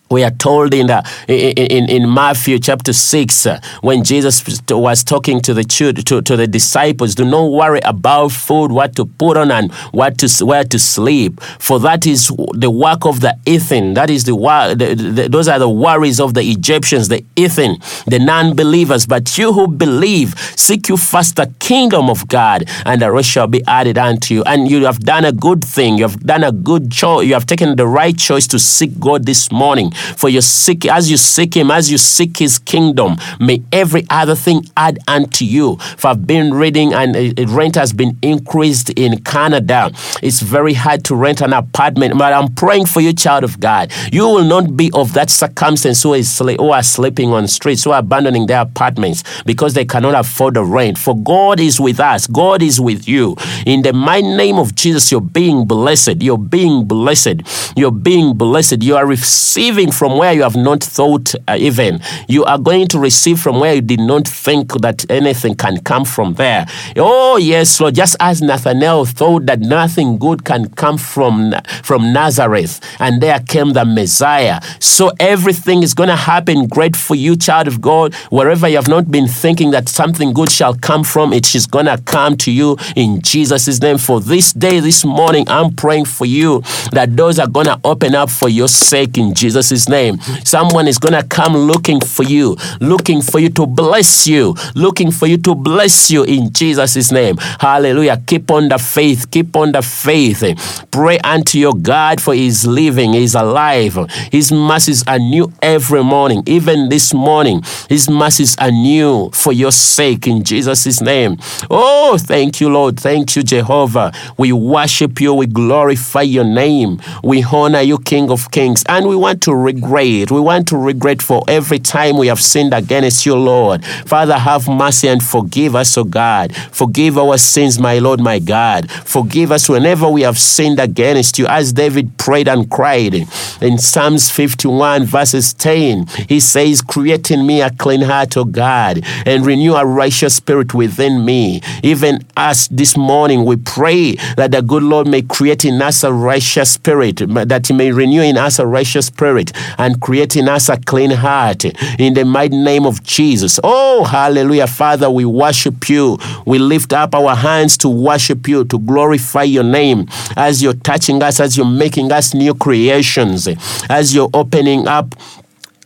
we 0.09 0.23
are 0.23 0.31
told 0.31 0.73
in, 0.73 0.87
the, 0.87 1.03
in, 1.27 1.89
in 1.89 2.13
Matthew 2.13 2.59
chapter 2.59 2.93
6, 2.93 3.45
uh, 3.45 3.59
when 3.81 4.03
Jesus 4.03 4.43
was 4.69 5.03
talking 5.03 5.41
to 5.41 5.53
the, 5.53 5.63
to, 5.63 6.21
to 6.21 6.35
the 6.35 6.45
disciples, 6.45 7.15
do 7.15 7.25
not 7.25 7.47
worry 7.47 7.79
about 7.83 8.31
food, 8.31 8.71
what 8.71 8.95
to 8.97 9.05
put 9.05 9.35
on, 9.35 9.49
and 9.49 9.71
what 9.91 10.19
to, 10.19 10.45
where 10.45 10.63
to 10.63 10.77
sleep. 10.77 11.41
For 11.59 11.79
that 11.79 12.05
is 12.05 12.27
the 12.53 12.69
work 12.69 13.05
of 13.05 13.21
the 13.21 13.35
heathen. 13.45 13.95
That 13.95 14.11
is 14.11 14.25
the, 14.25 14.33
the, 14.77 14.95
the 14.95 15.27
those 15.27 15.47
are 15.47 15.57
the 15.57 15.69
worries 15.69 16.19
of 16.19 16.35
the 16.35 16.41
Egyptians, 16.41 17.07
the 17.07 17.25
heathen, 17.35 17.77
the 18.05 18.19
non 18.19 18.55
believers. 18.55 19.07
But 19.07 19.37
you 19.39 19.53
who 19.53 19.67
believe, 19.67 20.37
seek 20.55 20.87
you 20.87 20.97
first 20.97 21.35
the 21.35 21.51
kingdom 21.59 22.11
of 22.11 22.27
God, 22.27 22.65
and 22.85 23.01
the 23.01 23.11
rest 23.11 23.29
shall 23.29 23.47
be 23.47 23.63
added 23.65 23.97
unto 23.97 24.35
you. 24.35 24.43
And 24.43 24.69
you 24.69 24.85
have 24.85 24.99
done 24.99 25.25
a 25.25 25.31
good 25.31 25.63
thing. 25.63 25.97
You 25.97 26.03
have 26.03 26.19
done 26.19 26.43
a 26.43 26.51
good 26.51 26.91
choice. 26.91 27.25
You 27.25 27.33
have 27.33 27.47
taken 27.47 27.75
the 27.75 27.87
right 27.87 28.15
choice 28.15 28.45
to 28.47 28.59
seek 28.59 28.99
God 28.99 29.25
this 29.25 29.51
morning. 29.51 29.91
For 30.17 30.29
you 30.29 30.41
seek, 30.41 30.85
as 30.85 31.09
you 31.09 31.17
seek 31.17 31.55
Him, 31.55 31.71
as 31.71 31.91
you 31.91 31.97
seek 31.97 32.37
His 32.37 32.59
kingdom, 32.59 33.17
may 33.39 33.61
every 33.71 34.05
other 34.09 34.35
thing 34.35 34.65
add 34.77 34.99
unto 35.07 35.45
you. 35.45 35.77
For 35.97 36.09
I've 36.09 36.27
been 36.27 36.53
reading, 36.53 36.93
and 36.93 37.15
uh, 37.15 37.41
uh, 37.41 37.47
rent 37.47 37.75
has 37.75 37.93
been 37.93 38.17
increased 38.21 38.89
in 38.91 39.23
Canada. 39.23 39.91
It's 40.21 40.41
very 40.41 40.73
hard 40.73 41.03
to 41.05 41.15
rent 41.15 41.41
an 41.41 41.53
apartment, 41.53 42.17
but 42.17 42.33
I'm 42.33 42.53
praying 42.53 42.87
for 42.87 43.01
you, 43.01 43.13
child 43.13 43.43
of 43.43 43.59
God. 43.59 43.91
You 44.11 44.23
will 44.23 44.43
not 44.43 44.75
be 44.75 44.91
of 44.93 45.13
that 45.13 45.29
circumstance 45.29 46.03
who 46.03 46.13
is 46.13 46.37
who 46.39 46.71
are 46.71 46.83
sleeping 46.83 47.31
on 47.33 47.47
streets, 47.47 47.83
who 47.83 47.91
are 47.91 47.99
abandoning 47.99 48.47
their 48.47 48.61
apartments 48.61 49.23
because 49.45 49.73
they 49.73 49.85
cannot 49.85 50.15
afford 50.15 50.55
the 50.55 50.63
rent. 50.63 50.97
For 50.97 51.15
God 51.17 51.59
is 51.59 51.79
with 51.79 51.99
us. 51.99 52.27
God 52.27 52.61
is 52.61 52.79
with 52.79 53.07
you. 53.07 53.35
In 53.65 53.81
the 53.81 53.93
mighty 53.93 54.35
name 54.35 54.57
of 54.57 54.75
Jesus, 54.75 55.11
you're 55.11 55.21
being 55.21 55.65
blessed. 55.65 56.21
You're 56.21 56.37
being 56.37 56.85
blessed. 56.85 57.41
You're 57.75 57.91
being 57.91 58.33
blessed. 58.35 58.83
You 58.83 58.95
are 58.95 59.05
receiving 59.05 59.84
from 59.91 60.17
where 60.17 60.33
you 60.33 60.43
have 60.43 60.55
not 60.55 60.83
thought 60.83 61.33
uh, 61.47 61.57
even. 61.59 61.99
You 62.27 62.43
are 62.45 62.57
going 62.57 62.87
to 62.89 62.99
receive 62.99 63.39
from 63.39 63.59
where 63.59 63.75
you 63.75 63.81
did 63.81 63.99
not 63.99 64.27
think 64.27 64.73
that 64.81 65.09
anything 65.09 65.55
can 65.55 65.79
come 65.81 66.05
from 66.05 66.35
there. 66.35 66.65
Oh, 66.97 67.37
yes, 67.37 67.79
Lord. 67.79 67.95
Just 67.95 68.15
as 68.19 68.41
Nathanael 68.41 69.05
thought 69.05 69.45
that 69.45 69.59
nothing 69.59 70.17
good 70.17 70.45
can 70.45 70.69
come 70.69 70.97
from, 70.97 71.53
from 71.83 72.13
Nazareth, 72.13 72.79
and 72.99 73.21
there 73.21 73.39
came 73.39 73.73
the 73.73 73.85
Messiah. 73.85 74.61
So 74.79 75.11
everything 75.19 75.83
is 75.83 75.93
going 75.93 76.09
to 76.09 76.15
happen 76.15 76.67
great 76.67 76.95
for 76.95 77.15
you, 77.15 77.35
child 77.35 77.67
of 77.67 77.81
God. 77.81 78.13
Wherever 78.29 78.67
you 78.67 78.75
have 78.75 78.87
not 78.87 79.11
been 79.11 79.27
thinking 79.27 79.71
that 79.71 79.89
something 79.89 80.33
good 80.33 80.51
shall 80.51 80.75
come 80.75 81.03
from, 81.03 81.33
it 81.33 81.55
is 81.55 81.67
going 81.67 81.85
to 81.85 81.97
come 82.05 82.37
to 82.37 82.51
you 82.51 82.77
in 82.95 83.21
Jesus' 83.21 83.81
name. 83.81 83.97
For 83.97 84.21
this 84.21 84.53
day, 84.53 84.79
this 84.79 85.03
morning, 85.03 85.45
I'm 85.49 85.73
praying 85.75 86.05
for 86.05 86.25
you 86.25 86.61
that 86.91 87.15
doors 87.15 87.39
are 87.39 87.47
going 87.47 87.65
to 87.65 87.79
open 87.83 88.15
up 88.15 88.29
for 88.29 88.49
your 88.49 88.67
sake 88.67 89.17
in 89.17 89.33
Jesus' 89.33 89.74
name. 89.89 90.19
Someone 90.43 90.87
is 90.87 90.97
going 90.97 91.13
to 91.13 91.27
come 91.27 91.55
looking 91.55 91.99
for 92.01 92.23
you, 92.23 92.55
looking 92.79 93.21
for 93.21 93.39
you 93.39 93.49
to 93.49 93.65
bless 93.65 94.27
you, 94.27 94.55
looking 94.75 95.11
for 95.11 95.27
you 95.27 95.37
to 95.39 95.55
bless 95.55 96.09
you 96.09 96.23
in 96.23 96.51
Jesus' 96.51 97.11
name. 97.11 97.37
Hallelujah. 97.59 98.21
Keep 98.25 98.51
on 98.51 98.69
the 98.69 98.77
faith. 98.77 99.29
Keep 99.31 99.55
on 99.55 99.71
the 99.71 99.81
faith. 99.81 100.43
Pray 100.91 101.19
unto 101.19 101.57
your 101.57 101.73
God 101.73 102.21
for 102.21 102.33
his 102.33 102.65
living, 102.65 103.13
He's 103.13 103.35
alive. 103.35 103.97
His 104.31 104.51
mercies 104.51 105.03
are 105.07 105.19
new 105.19 105.51
every 105.61 106.03
morning. 106.03 106.43
Even 106.45 106.89
this 106.89 107.13
morning, 107.13 107.61
His 107.89 108.09
mercies 108.09 108.55
are 108.57 108.71
new 108.71 109.29
for 109.33 109.53
your 109.53 109.71
sake 109.71 110.27
in 110.27 110.43
Jesus' 110.43 111.01
name. 111.01 111.37
Oh, 111.69 112.17
thank 112.19 112.61
you, 112.61 112.69
Lord. 112.69 112.99
Thank 112.99 113.35
you, 113.35 113.43
Jehovah. 113.43 114.11
We 114.37 114.51
worship 114.51 115.19
you. 115.21 115.33
We 115.33 115.47
glorify 115.47 116.21
your 116.21 116.43
name. 116.43 117.01
We 117.23 117.43
honor 117.43 117.81
you, 117.81 117.97
King 117.99 118.29
of 118.29 118.51
Kings. 118.51 118.83
And 118.87 119.07
we 119.07 119.15
want 119.15 119.41
to 119.43 119.55
regret. 119.65 120.31
We 120.31 120.39
want 120.39 120.67
to 120.69 120.77
regret 120.77 121.21
for 121.21 121.43
every 121.47 121.79
time 121.79 122.17
we 122.17 122.27
have 122.27 122.39
sinned 122.39 122.73
against 122.73 123.25
you, 123.25 123.35
Lord. 123.35 123.83
Father, 124.05 124.37
have 124.37 124.67
mercy 124.67 125.07
and 125.07 125.21
forgive 125.21 125.75
us, 125.75 125.97
O 125.97 126.03
God. 126.03 126.55
Forgive 126.71 127.17
our 127.17 127.37
sins, 127.37 127.79
my 127.79 127.99
Lord, 127.99 128.19
my 128.19 128.39
God. 128.39 128.89
Forgive 128.91 129.51
us 129.51 129.67
whenever 129.67 130.07
we 130.07 130.21
have 130.21 130.37
sinned 130.37 130.79
against 130.79 131.39
you, 131.39 131.47
as 131.47 131.73
David 131.73 132.17
prayed 132.17 132.47
and 132.47 132.69
cried. 132.69 133.15
In 133.61 133.77
Psalms 133.77 134.29
51, 134.29 135.05
verses 135.05 135.53
10, 135.53 136.05
he 136.29 136.39
says, 136.39 136.81
Create 136.81 137.31
in 137.31 137.45
me 137.45 137.61
a 137.61 137.71
clean 137.71 138.01
heart, 138.01 138.37
O 138.37 138.45
God, 138.45 139.01
and 139.25 139.45
renew 139.45 139.73
a 139.73 139.85
righteous 139.85 140.35
spirit 140.35 140.73
within 140.73 141.25
me. 141.25 141.61
Even 141.83 142.19
us 142.37 142.67
this 142.67 142.95
morning, 142.95 143.45
we 143.45 143.55
pray 143.55 144.15
that 144.37 144.51
the 144.51 144.61
good 144.61 144.83
Lord 144.83 145.07
may 145.07 145.21
create 145.21 145.65
in 145.65 145.81
us 145.81 146.03
a 146.03 146.13
righteous 146.13 146.71
spirit, 146.71 147.17
that 147.17 147.67
he 147.67 147.73
may 147.73 147.91
renew 147.91 148.21
in 148.21 148.37
us 148.37 148.59
a 148.59 148.67
righteous 148.67 149.07
spirit, 149.07 149.51
and 149.77 149.99
create 150.01 150.35
in 150.35 150.47
us 150.49 150.69
a 150.69 150.77
clean 150.77 151.11
heart 151.11 151.65
in 151.99 152.13
the 152.13 152.25
mighty 152.25 152.57
name 152.57 152.85
of 152.85 153.03
Jesus. 153.03 153.59
Oh, 153.63 154.03
hallelujah. 154.03 154.67
Father, 154.67 155.09
we 155.09 155.25
worship 155.25 155.89
you. 155.89 156.17
We 156.45 156.59
lift 156.59 156.93
up 156.93 157.15
our 157.15 157.35
hands 157.35 157.77
to 157.79 157.89
worship 157.89 158.47
you, 158.47 158.65
to 158.65 158.79
glorify 158.79 159.43
your 159.43 159.63
name 159.63 160.07
as 160.35 160.61
you're 160.61 160.73
touching 160.73 161.21
us, 161.23 161.39
as 161.39 161.57
you're 161.57 161.65
making 161.65 162.11
us 162.11 162.33
new 162.33 162.53
creations, 162.53 163.47
as 163.89 164.13
you're 164.13 164.29
opening 164.33 164.87
up 164.87 165.15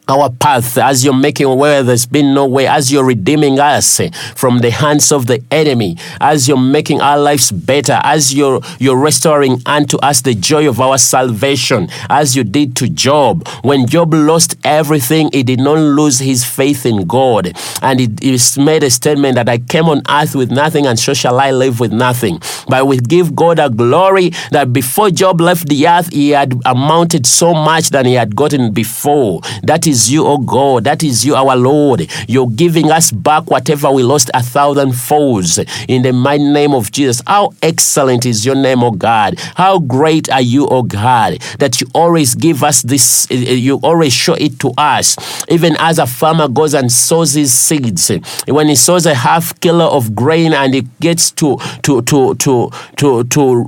our 0.09 0.29
path 0.29 0.77
as 0.77 1.03
you're 1.03 1.13
making 1.13 1.57
where 1.57 1.83
there's 1.83 2.05
been 2.05 2.33
no 2.33 2.45
way, 2.45 2.67
as 2.67 2.91
you're 2.91 3.05
redeeming 3.05 3.59
us 3.59 4.01
from 4.35 4.59
the 4.59 4.71
hands 4.71 5.11
of 5.11 5.27
the 5.27 5.43
enemy, 5.51 5.97
as 6.19 6.47
you're 6.47 6.57
making 6.57 7.01
our 7.01 7.17
lives 7.17 7.51
better, 7.51 7.99
as 8.03 8.33
you're 8.33 8.61
you're 8.79 8.97
restoring 8.99 9.61
unto 9.65 9.97
us 9.99 10.21
the 10.21 10.33
joy 10.33 10.67
of 10.67 10.79
our 10.79 10.97
salvation, 10.97 11.89
as 12.09 12.35
you 12.35 12.43
did 12.43 12.75
to 12.77 12.89
Job. 12.89 13.47
When 13.61 13.85
Job 13.87 14.13
lost 14.13 14.55
everything, 14.63 15.29
he 15.31 15.43
did 15.43 15.59
not 15.59 15.77
lose 15.77 16.19
his 16.19 16.43
faith 16.43 16.85
in 16.85 17.05
God. 17.05 17.53
And 17.81 17.99
he, 17.99 18.09
he 18.21 18.39
made 18.61 18.83
a 18.83 18.89
statement 18.89 19.35
that 19.35 19.49
I 19.49 19.57
came 19.59 19.85
on 19.85 20.01
earth 20.09 20.35
with 20.35 20.51
nothing, 20.51 20.85
and 20.85 20.97
so 20.97 21.13
shall 21.13 21.39
I 21.39 21.51
live 21.51 21.79
with 21.79 21.91
nothing. 21.91 22.39
But 22.67 22.87
we 22.87 22.97
give 22.99 23.35
God 23.35 23.59
a 23.59 23.69
glory 23.69 24.31
that 24.51 24.73
before 24.73 25.09
Job 25.09 25.41
left 25.41 25.67
the 25.67 25.87
earth, 25.87 26.11
he 26.11 26.31
had 26.31 26.53
amounted 26.65 27.25
so 27.25 27.53
much 27.53 27.89
than 27.89 28.05
he 28.05 28.13
had 28.13 28.35
gotten 28.35 28.71
before. 28.71 29.41
That 29.63 29.87
is 29.87 29.98
you, 30.07 30.25
O 30.25 30.37
God. 30.37 30.83
That 30.83 31.03
is 31.03 31.25
you, 31.25 31.33
our 31.33 31.55
Lord. 31.55 32.07
You're 32.27 32.49
giving 32.51 32.91
us 32.91 33.11
back 33.11 33.49
whatever 33.49 33.89
we 33.91 34.03
lost 34.03 34.29
a 34.35 34.43
thousand 34.43 34.91
folds 34.93 35.57
in 35.87 36.03
the 36.03 36.13
mighty 36.13 36.43
name 36.43 36.73
of 36.73 36.91
Jesus. 36.91 37.23
How 37.25 37.53
excellent 37.63 38.27
is 38.27 38.45
your 38.45 38.53
name, 38.53 38.83
O 38.83 38.91
God. 38.91 39.39
How 39.55 39.79
great 39.79 40.29
are 40.29 40.41
you, 40.41 40.67
O 40.67 40.83
God, 40.83 41.39
that 41.57 41.81
you 41.81 41.87
always 41.95 42.35
give 42.35 42.63
us 42.63 42.83
this, 42.83 43.27
eh, 43.31 43.53
you 43.53 43.77
always 43.81 44.13
show 44.13 44.35
it 44.35 44.59
to 44.59 44.71
us. 44.77 45.17
Even 45.49 45.75
as 45.79 45.97
a 45.97 46.05
farmer 46.05 46.47
goes 46.47 46.75
and 46.75 46.91
sows 46.91 47.33
his 47.33 47.51
seeds, 47.51 48.11
when 48.47 48.67
he 48.67 48.75
sows 48.75 49.07
a 49.07 49.15
half 49.15 49.59
kilo 49.59 49.89
of 49.89 50.13
grain 50.13 50.53
and 50.53 50.75
it 50.75 50.99
gets 50.99 51.31
to 51.31 51.57
to 51.81 52.01
to 52.03 52.35
to 52.35 52.69
to 52.97 53.23
to 53.23 53.65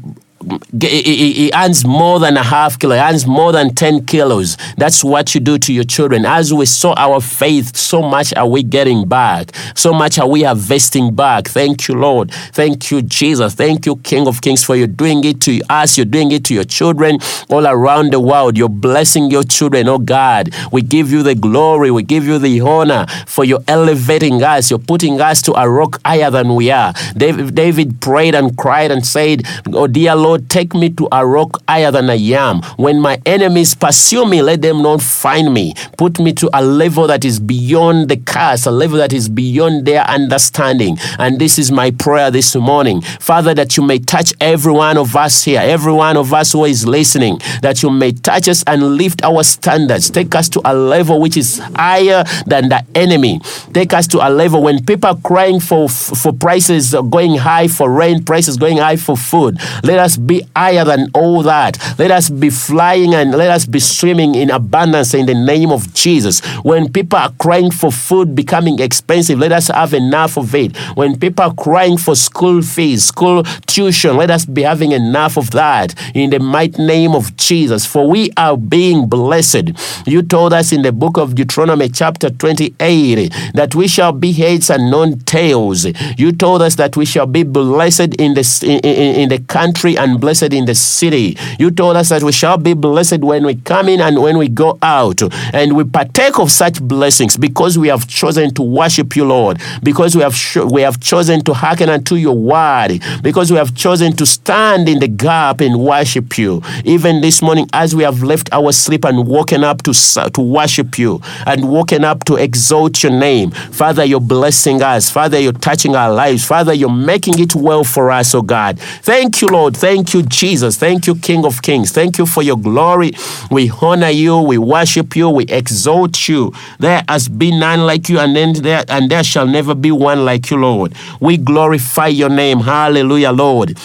he 0.79 1.51
earns 1.53 1.85
more 1.85 2.19
than 2.19 2.37
a 2.37 2.43
half 2.43 2.79
kilo, 2.79 2.95
he 2.95 3.01
earns 3.01 3.25
more 3.27 3.51
than 3.51 3.73
10 3.73 4.05
kilos. 4.05 4.57
That's 4.77 5.03
what 5.03 5.33
you 5.35 5.41
do 5.41 5.57
to 5.59 5.73
your 5.73 5.83
children. 5.83 6.25
As 6.25 6.53
we 6.53 6.65
sow 6.65 6.93
our 6.93 7.21
faith, 7.21 7.75
so 7.75 8.01
much 8.01 8.33
are 8.35 8.47
we 8.47 8.63
getting 8.63 9.07
back. 9.07 9.51
So 9.75 9.93
much 9.93 10.17
are 10.19 10.27
we 10.27 10.43
harvesting 10.43 11.13
back. 11.13 11.47
Thank 11.47 11.87
you, 11.87 11.95
Lord. 11.95 12.31
Thank 12.53 12.91
you, 12.91 13.01
Jesus. 13.01 13.53
Thank 13.53 13.85
you, 13.85 13.97
King 13.97 14.27
of 14.27 14.41
Kings, 14.41 14.63
for 14.63 14.75
you 14.75 14.87
doing 14.87 15.23
it 15.23 15.41
to 15.41 15.61
us. 15.69 15.97
You're 15.97 16.05
doing 16.05 16.31
it 16.31 16.45
to 16.45 16.53
your 16.53 16.63
children 16.63 17.19
all 17.49 17.67
around 17.67 18.13
the 18.13 18.19
world. 18.19 18.57
You're 18.57 18.69
blessing 18.69 19.29
your 19.29 19.43
children, 19.43 19.87
oh 19.87 19.99
God. 19.99 20.49
We 20.71 20.81
give 20.81 21.11
you 21.11 21.23
the 21.23 21.35
glory. 21.35 21.91
We 21.91 22.03
give 22.03 22.25
you 22.25 22.39
the 22.39 22.61
honor 22.61 23.05
for 23.27 23.43
you 23.43 23.59
elevating 23.67 24.41
us. 24.43 24.69
You're 24.69 24.79
putting 24.79 25.19
us 25.21 25.41
to 25.43 25.53
a 25.59 25.69
rock 25.69 25.99
higher 26.05 26.31
than 26.31 26.55
we 26.55 26.71
are. 26.71 26.93
David, 27.15 27.55
David 27.55 28.01
prayed 28.01 28.35
and 28.35 28.57
cried 28.57 28.91
and 28.91 29.05
said, 29.05 29.43
Oh, 29.67 29.87
dear 29.87 30.15
Lord, 30.15 30.30
Take 30.39 30.73
me 30.73 30.89
to 30.91 31.07
a 31.11 31.25
rock 31.25 31.61
higher 31.67 31.91
than 31.91 32.09
I 32.09 32.15
am. 32.15 32.61
When 32.77 32.99
my 32.99 33.21
enemies 33.25 33.73
pursue 33.73 34.25
me, 34.25 34.41
let 34.41 34.61
them 34.61 34.81
not 34.81 35.01
find 35.01 35.53
me. 35.53 35.73
Put 35.97 36.19
me 36.19 36.33
to 36.33 36.49
a 36.53 36.63
level 36.63 37.07
that 37.07 37.25
is 37.25 37.39
beyond 37.39 38.09
the 38.09 38.17
curse, 38.17 38.65
a 38.65 38.71
level 38.71 38.97
that 38.97 39.13
is 39.13 39.29
beyond 39.29 39.85
their 39.85 40.03
understanding. 40.03 40.97
And 41.19 41.39
this 41.39 41.57
is 41.57 41.71
my 41.71 41.91
prayer 41.91 42.31
this 42.31 42.55
morning. 42.55 43.01
Father, 43.01 43.53
that 43.53 43.77
you 43.77 43.83
may 43.83 43.99
touch 43.99 44.33
every 44.39 44.73
one 44.73 44.97
of 44.97 45.15
us 45.15 45.43
here, 45.43 45.61
every 45.61 45.93
one 45.93 46.17
of 46.17 46.33
us 46.33 46.53
who 46.53 46.65
is 46.65 46.85
listening, 46.85 47.39
that 47.61 47.81
you 47.83 47.89
may 47.89 48.11
touch 48.11 48.47
us 48.47 48.63
and 48.67 48.95
lift 48.97 49.23
our 49.23 49.43
standards. 49.43 50.09
Take 50.09 50.35
us 50.35 50.49
to 50.49 50.61
a 50.65 50.73
level 50.73 51.19
which 51.21 51.37
is 51.37 51.59
higher 51.75 52.23
than 52.45 52.69
the 52.69 52.85
enemy. 52.95 53.39
Take 53.73 53.93
us 53.93 54.07
to 54.07 54.27
a 54.27 54.29
level 54.29 54.61
when 54.63 54.83
people 54.85 55.09
are 55.09 55.17
crying 55.23 55.59
for, 55.59 55.89
for 55.89 56.31
prices 56.33 56.93
going 57.09 57.37
high, 57.37 57.67
for 57.67 57.91
rent, 57.91 58.25
prices 58.25 58.57
going 58.57 58.77
high 58.77 58.95
for 58.95 59.15
food. 59.17 59.59
Let 59.83 59.99
us 59.99 60.17
be 60.27 60.47
higher 60.55 60.85
than 60.85 61.09
all 61.13 61.43
that. 61.43 61.77
Let 61.97 62.11
us 62.11 62.29
be 62.29 62.49
flying 62.49 63.13
and 63.13 63.31
let 63.31 63.49
us 63.49 63.65
be 63.65 63.79
swimming 63.79 64.35
in 64.35 64.49
abundance 64.49 65.13
in 65.13 65.25
the 65.25 65.33
name 65.33 65.71
of 65.71 65.93
Jesus. 65.93 66.39
When 66.63 66.91
people 66.91 67.19
are 67.19 67.31
crying 67.39 67.71
for 67.71 67.91
food 67.91 68.35
becoming 68.35 68.79
expensive, 68.79 69.39
let 69.39 69.51
us 69.51 69.67
have 69.67 69.93
enough 69.93 70.37
of 70.37 70.53
it. 70.55 70.75
When 70.95 71.17
people 71.19 71.45
are 71.45 71.53
crying 71.53 71.97
for 71.97 72.15
school 72.15 72.61
fees, 72.61 73.05
school 73.05 73.43
tuition, 73.67 74.17
let 74.17 74.31
us 74.31 74.45
be 74.45 74.63
having 74.63 74.91
enough 74.91 75.37
of 75.37 75.51
that 75.51 75.95
in 76.15 76.29
the 76.29 76.39
mighty 76.39 76.83
name 76.85 77.13
of 77.13 77.35
Jesus. 77.37 77.85
For 77.85 78.07
we 78.09 78.31
are 78.37 78.57
being 78.57 79.07
blessed. 79.07 79.71
You 80.07 80.21
told 80.21 80.53
us 80.53 80.71
in 80.71 80.81
the 80.81 80.91
book 80.91 81.17
of 81.17 81.35
Deuteronomy, 81.35 81.89
chapter 81.89 82.29
28, 82.29 83.33
that 83.53 83.75
we 83.75 83.87
shall 83.87 84.11
be 84.11 84.31
heads 84.31 84.69
and 84.69 84.91
not 84.91 85.25
tails. 85.25 85.85
You 86.17 86.31
told 86.31 86.61
us 86.61 86.75
that 86.75 86.97
we 86.97 87.05
shall 87.05 87.25
be 87.25 87.43
blessed 87.43 88.15
in 88.15 88.33
the, 88.33 88.59
in, 88.63 88.79
in, 88.79 89.21
in 89.21 89.29
the 89.29 89.39
country 89.39 89.97
and 89.97 90.10
blessed 90.19 90.53
in 90.53 90.65
the 90.65 90.75
city. 90.75 91.37
You 91.59 91.71
told 91.71 91.97
us 91.97 92.09
that 92.09 92.23
we 92.23 92.31
shall 92.31 92.57
be 92.57 92.73
blessed 92.73 93.19
when 93.19 93.45
we 93.45 93.55
come 93.55 93.89
in 93.89 94.01
and 94.01 94.21
when 94.21 94.37
we 94.37 94.47
go 94.49 94.77
out. 94.81 95.21
And 95.53 95.75
we 95.75 95.83
partake 95.83 96.39
of 96.39 96.51
such 96.51 96.81
blessings 96.81 97.37
because 97.37 97.77
we 97.77 97.87
have 97.89 98.07
chosen 98.07 98.53
to 98.55 98.61
worship 98.61 99.15
you, 99.15 99.25
Lord, 99.25 99.59
because 99.83 100.15
we 100.15 100.21
have, 100.21 100.35
we 100.71 100.81
have 100.81 100.99
chosen 100.99 101.43
to 101.43 101.53
hearken 101.53 101.89
unto 101.89 102.15
your 102.15 102.35
word, 102.37 102.99
because 103.21 103.51
we 103.51 103.57
have 103.57 103.75
chosen 103.75 104.15
to 104.15 104.25
stand 104.25 104.89
in 104.89 104.99
the 104.99 105.07
gap 105.07 105.61
and 105.61 105.79
worship 105.79 106.37
you. 106.37 106.61
Even 106.83 107.21
this 107.21 107.41
morning, 107.41 107.67
as 107.73 107.95
we 107.95 108.03
have 108.03 108.23
left 108.23 108.49
our 108.51 108.71
sleep 108.71 109.05
and 109.05 109.27
woken 109.27 109.63
up 109.63 109.83
to, 109.83 109.93
to 109.93 110.41
worship 110.41 110.97
you 110.97 111.21
and 111.45 111.69
woken 111.69 112.03
up 112.03 112.23
to 112.25 112.35
exalt 112.35 113.03
your 113.03 113.11
name, 113.11 113.51
Father, 113.51 114.03
you're 114.03 114.19
blessing 114.19 114.81
us. 114.81 115.09
Father, 115.09 115.39
you're 115.39 115.51
touching 115.51 115.95
our 115.95 116.11
lives. 116.11 116.45
Father, 116.45 116.73
you're 116.73 116.89
making 116.89 117.37
it 117.39 117.55
well 117.55 117.83
for 117.83 118.09
us, 118.09 118.33
oh 118.33 118.41
God. 118.41 118.79
Thank 118.79 119.41
you, 119.41 119.47
Lord. 119.47 119.75
Thank 119.77 120.00
Thank 120.01 120.15
you, 120.15 120.23
Jesus. 120.23 120.77
Thank 120.77 121.05
you, 121.05 121.13
King 121.13 121.45
of 121.45 121.61
Kings. 121.61 121.91
Thank 121.91 122.17
you 122.17 122.25
for 122.25 122.41
your 122.41 122.57
glory. 122.57 123.11
We 123.51 123.69
honor 123.69 124.09
you. 124.09 124.41
We 124.41 124.57
worship 124.57 125.15
you. 125.15 125.29
We 125.29 125.43
exalt 125.43 126.27
you. 126.27 126.53
There 126.79 127.03
has 127.07 127.29
been 127.29 127.59
none 127.59 127.81
like 127.85 128.09
you, 128.09 128.17
and 128.17 128.35
then 128.35 128.53
there 128.53 128.83
and 128.89 129.11
there 129.11 129.23
shall 129.23 129.45
never 129.45 129.75
be 129.75 129.91
one 129.91 130.25
like 130.25 130.49
you, 130.49 130.57
Lord. 130.57 130.95
We 131.19 131.37
glorify 131.37 132.07
your 132.07 132.29
name. 132.29 132.61
Hallelujah, 132.61 133.31
Lord. 133.31 133.77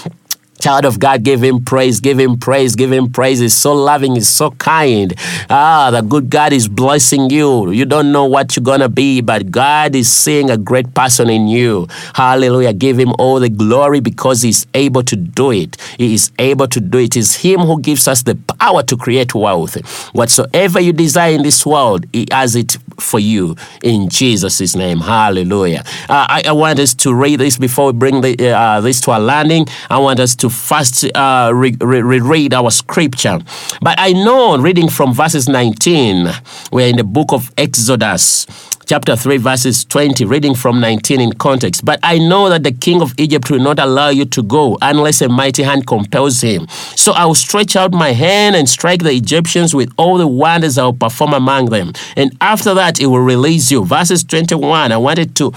Child 0.66 0.84
of 0.84 0.98
God, 0.98 1.22
give 1.22 1.44
him 1.44 1.64
praise, 1.64 2.00
give 2.00 2.18
him 2.18 2.38
praise, 2.40 2.74
give 2.74 2.90
him 2.90 3.08
praise. 3.08 3.38
He's 3.38 3.54
so 3.54 3.72
loving, 3.72 4.16
he's 4.16 4.26
so 4.28 4.50
kind. 4.50 5.14
Ah, 5.48 5.92
the 5.92 6.00
good 6.00 6.28
God 6.28 6.52
is 6.52 6.66
blessing 6.66 7.30
you. 7.30 7.70
You 7.70 7.84
don't 7.84 8.10
know 8.10 8.24
what 8.24 8.56
you're 8.56 8.64
gonna 8.64 8.88
be, 8.88 9.20
but 9.20 9.52
God 9.52 9.94
is 9.94 10.10
seeing 10.10 10.50
a 10.50 10.56
great 10.56 10.92
person 10.92 11.30
in 11.30 11.46
you. 11.46 11.86
Hallelujah. 12.14 12.72
Give 12.72 12.98
him 12.98 13.12
all 13.16 13.38
the 13.38 13.48
glory 13.48 14.00
because 14.00 14.42
he's 14.42 14.66
able 14.74 15.04
to 15.04 15.14
do 15.14 15.52
it. 15.52 15.76
He 15.98 16.14
is 16.14 16.32
able 16.36 16.66
to 16.66 16.80
do 16.80 16.98
it. 16.98 17.16
It's 17.16 17.36
him 17.36 17.60
who 17.60 17.80
gives 17.80 18.08
us 18.08 18.24
the 18.24 18.34
power 18.58 18.82
to 18.82 18.96
create 18.96 19.36
wealth. 19.36 19.76
Whatsoever 20.16 20.80
you 20.80 20.92
desire 20.92 21.34
in 21.34 21.44
this 21.44 21.64
world, 21.64 22.06
he 22.12 22.26
has 22.32 22.56
it 22.56 22.76
for 22.98 23.20
you 23.20 23.54
in 23.82 24.08
Jesus' 24.08 24.74
name. 24.74 24.98
Hallelujah. 24.98 25.84
Uh, 26.08 26.26
I, 26.28 26.42
I, 26.46 26.52
want 26.52 26.78
us 26.78 26.94
to 26.94 27.14
read 27.14 27.40
this 27.40 27.58
before 27.58 27.92
we 27.92 27.98
bring 27.98 28.20
the, 28.22 28.50
uh, 28.50 28.80
this 28.80 29.00
to 29.02 29.16
a 29.16 29.20
landing. 29.20 29.66
I 29.90 29.98
want 29.98 30.18
us 30.18 30.34
to 30.36 30.50
first 30.56 31.04
uh, 31.14 31.52
re- 31.54 31.76
re- 31.80 32.02
reread 32.02 32.54
our 32.54 32.70
scripture. 32.70 33.38
But 33.80 33.96
I 33.98 34.12
know, 34.12 34.58
reading 34.58 34.88
from 34.88 35.14
verses 35.14 35.48
19, 35.48 36.28
we're 36.72 36.88
in 36.88 36.96
the 36.96 37.04
book 37.04 37.32
of 37.32 37.52
Exodus 37.56 38.46
chapter 38.86 39.16
3, 39.16 39.36
verses 39.38 39.84
20, 39.84 40.24
reading 40.24 40.54
from 40.54 40.80
19 40.80 41.20
in 41.20 41.32
context. 41.32 41.84
But 41.84 41.98
I 42.02 42.18
know 42.18 42.48
that 42.48 42.62
the 42.62 42.72
king 42.72 43.02
of 43.02 43.12
Egypt 43.18 43.50
will 43.50 43.58
not 43.58 43.78
allow 43.78 44.08
you 44.08 44.24
to 44.26 44.42
go 44.42 44.78
unless 44.80 45.20
a 45.20 45.28
mighty 45.28 45.64
hand 45.64 45.86
compels 45.86 46.40
him. 46.40 46.68
So 46.94 47.12
I 47.12 47.26
will 47.26 47.34
stretch 47.34 47.74
out 47.76 47.92
my 47.92 48.12
hand 48.12 48.54
and 48.54 48.68
strike 48.68 49.02
the 49.02 49.12
Egyptians 49.12 49.74
with 49.74 49.92
all 49.96 50.18
the 50.18 50.26
wonders 50.26 50.78
I 50.78 50.84
will 50.84 50.92
perform 50.92 51.34
among 51.34 51.66
them. 51.66 51.92
And 52.16 52.36
after 52.40 52.74
that, 52.74 53.00
it 53.00 53.06
will 53.06 53.20
release 53.20 53.70
you. 53.70 53.84
Verses 53.84 54.22
21, 54.24 54.92
I 54.92 54.96
wanted 54.96 55.34
to, 55.36 55.50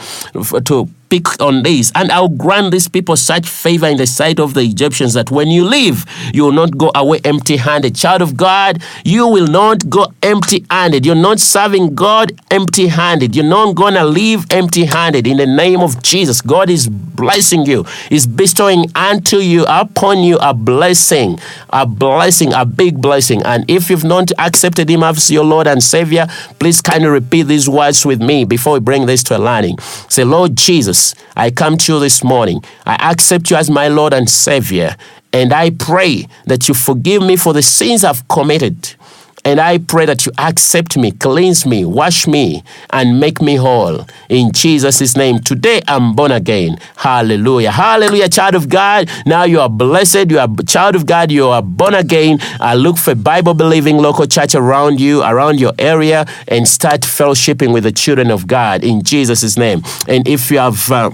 to 0.66 0.90
pick 1.10 1.42
on 1.42 1.64
this, 1.64 1.92
and 1.96 2.12
I'll 2.12 2.30
grant 2.30 2.72
these 2.72 2.88
people 2.88 3.16
such 3.16 3.48
favor 3.48 3.88
in 3.88 3.98
the 3.98 4.06
sight 4.06 4.40
of 4.40 4.54
the 4.54 4.62
Egyptians 4.62 5.14
that 5.16 5.32
when 5.32 5.48
you 5.48 5.66
leave, 5.66 6.06
you 6.34 6.44
will 6.44 6.52
not 6.52 6.78
go 6.78 6.92
away 6.96 7.20
empty 7.26 7.58
handed. 7.58 7.96
Child 7.96 8.22
of 8.22 8.38
God, 8.38 8.82
you 9.04 9.28
will 9.28 9.48
not 9.48 9.90
go 9.90 10.08
empty 10.22 10.66
handed. 10.70 11.06
You're 11.06 11.16
not 11.16 11.40
serving 11.40 11.96
God 11.96 12.40
empty 12.52 12.88
handed. 12.88 13.19
You're 13.22 13.46
not 13.46 13.76
going 13.76 13.94
to 13.94 14.06
leave 14.06 14.46
empty 14.52 14.86
handed 14.86 15.28
in 15.28 15.38
the 15.38 15.46
name 15.46 15.82
of 15.82 16.02
Jesus. 16.02 16.42
God 16.42 16.70
is 16.70 16.88
blessing 16.88 17.66
you, 17.66 17.86
is 18.10 18.26
bestowing 18.26 18.86
unto 18.96 19.38
you, 19.38 19.66
upon 19.68 20.20
you, 20.20 20.38
a 20.38 20.54
blessing, 20.54 21.40
a 21.70 21.86
blessing, 21.86 22.54
a 22.54 22.66
big 22.66 23.02
blessing. 23.02 23.44
And 23.44 23.70
if 23.70 23.90
you've 23.90 24.04
not 24.04 24.32
accepted 24.38 24.90
Him 24.90 25.04
as 25.04 25.30
your 25.30 25.44
Lord 25.44 25.68
and 25.68 25.84
Savior, 25.84 26.28
please 26.60 26.82
kindly 26.82 27.10
repeat 27.10 27.44
these 27.44 27.68
words 27.70 28.06
with 28.06 28.22
me 28.22 28.46
before 28.46 28.74
we 28.74 28.80
bring 28.80 29.06
this 29.06 29.24
to 29.24 29.38
a 29.38 29.40
landing. 29.40 29.78
Say, 30.08 30.24
Lord 30.24 30.56
Jesus, 30.56 31.16
I 31.36 31.52
come 31.52 31.78
to 31.78 31.94
you 31.94 32.00
this 32.00 32.24
morning. 32.24 32.64
I 32.86 33.12
accept 33.12 33.50
you 33.52 33.58
as 33.58 33.70
my 33.70 33.88
Lord 33.88 34.14
and 34.14 34.30
Savior. 34.30 34.96
And 35.32 35.54
I 35.54 35.70
pray 35.70 36.28
that 36.46 36.68
you 36.68 36.74
forgive 36.74 37.22
me 37.22 37.36
for 37.36 37.54
the 37.54 37.62
sins 37.62 38.04
I've 38.04 38.28
committed. 38.28 38.96
And 39.46 39.60
I 39.60 39.78
pray 39.78 40.06
that 40.06 40.26
you 40.26 40.32
accept 40.38 40.98
me, 40.98 41.12
cleanse 41.12 41.66
me, 41.66 41.86
wash 41.86 42.28
me, 42.28 42.64
and 42.92 43.20
make 43.20 43.42
me 43.42 43.56
whole. 43.56 44.06
In 44.30 44.52
Jesus' 44.52 45.16
name. 45.16 45.40
Today 45.40 45.82
I'm 45.88 46.16
born 46.16 46.32
again. 46.32 46.78
Hallelujah. 46.98 47.72
Hallelujah, 47.72 48.30
child 48.30 48.56
of 48.56 48.70
God. 48.70 49.10
Now 49.26 49.44
you 49.44 49.60
are 49.60 49.70
blessed. 49.70 50.30
You 50.32 50.40
are 50.40 50.48
child 50.68 50.96
of 50.96 51.06
God. 51.06 51.32
You 51.32 51.48
are 51.48 51.62
born 51.62 51.94
again. 51.94 52.40
I 52.60 52.76
look 52.76 52.98
for 52.98 53.16
Bible 53.16 53.54
believing 53.54 53.98
local 53.98 54.28
church 54.28 54.56
around 54.56 55.00
you, 55.00 55.24
around 55.24 55.60
your 55.60 55.74
area, 55.80 56.26
and 56.48 56.68
start 56.68 57.02
fellowshipping 57.02 57.74
with 57.74 57.84
the 57.84 57.92
children 57.92 58.32
of 58.32 58.48
God 58.48 58.84
in 58.84 59.04
Jesus' 59.04 59.58
name. 59.58 59.84
And 60.08 60.28
if 60.28 60.52
you 60.52 60.60
have. 60.60 60.92
Uh, 60.92 61.12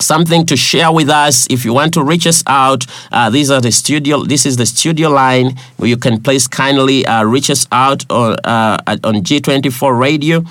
something 0.00 0.44
to 0.46 0.56
share 0.56 0.92
with 0.92 1.08
us. 1.08 1.46
If 1.50 1.64
you 1.64 1.72
want 1.72 1.94
to 1.94 2.02
reach 2.02 2.26
us 2.26 2.42
out 2.46 2.86
uh, 3.12 3.30
these 3.30 3.50
are 3.50 3.60
the 3.60 3.72
studio 3.72 4.24
this 4.24 4.46
is 4.46 4.56
the 4.56 4.66
studio 4.66 5.08
line 5.08 5.56
where 5.76 5.88
you 5.88 5.96
can 5.96 6.20
please 6.20 6.46
kindly 6.48 7.06
uh, 7.06 7.24
reach 7.24 7.50
us 7.50 7.66
out 7.72 8.04
on, 8.10 8.36
uh, 8.44 8.78
on 8.86 9.14
g24 9.22 9.98
radio. 9.98 10.44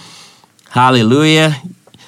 Hallelujah 0.70 1.56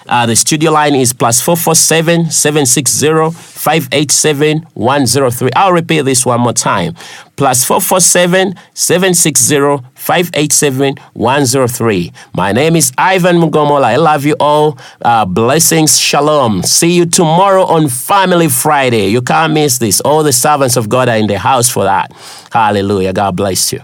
uh, 0.08 0.26
the 0.26 0.36
studio 0.36 0.72
line 0.72 0.96
is 0.96 1.14
plus 1.14 1.42
447 1.42 2.30
760 2.32 3.32
587 3.32 4.60
103. 4.74 5.50
I'll 5.56 5.72
repeat 5.72 6.02
this 6.02 6.26
one 6.26 6.42
more 6.42 6.54
time. 6.54 6.94
Plus 7.36 7.66
447 7.66 8.54
760 8.74 9.88
587 9.96 10.96
103. 11.14 12.12
My 12.34 12.52
name 12.52 12.76
is 12.76 12.92
Ivan 12.98 13.38
Mugomola. 13.38 13.86
I 13.86 13.96
love 13.96 14.26
you 14.26 14.36
all. 14.40 14.78
Uh, 15.02 15.26
blessings. 15.26 15.98
Shalom. 16.00 16.64
See 16.64 16.92
you 16.94 17.06
tomorrow 17.06 17.64
on 17.64 17.90
Family 17.90 18.48
Friday. 18.48 19.08
You 19.08 19.22
can't 19.22 19.54
miss 19.54 19.80
this. 19.80 20.02
All 20.02 20.24
the 20.24 20.34
servants 20.34 20.78
of 20.78 20.88
God 20.88 21.10
are 21.10 21.18
in 21.18 21.28
the 21.28 21.40
house 21.40 21.70
for 21.70 21.84
that. 21.84 22.12
Hallelujah. 22.52 23.14
God 23.14 23.36
bless 23.36 23.74
you. 23.74 23.82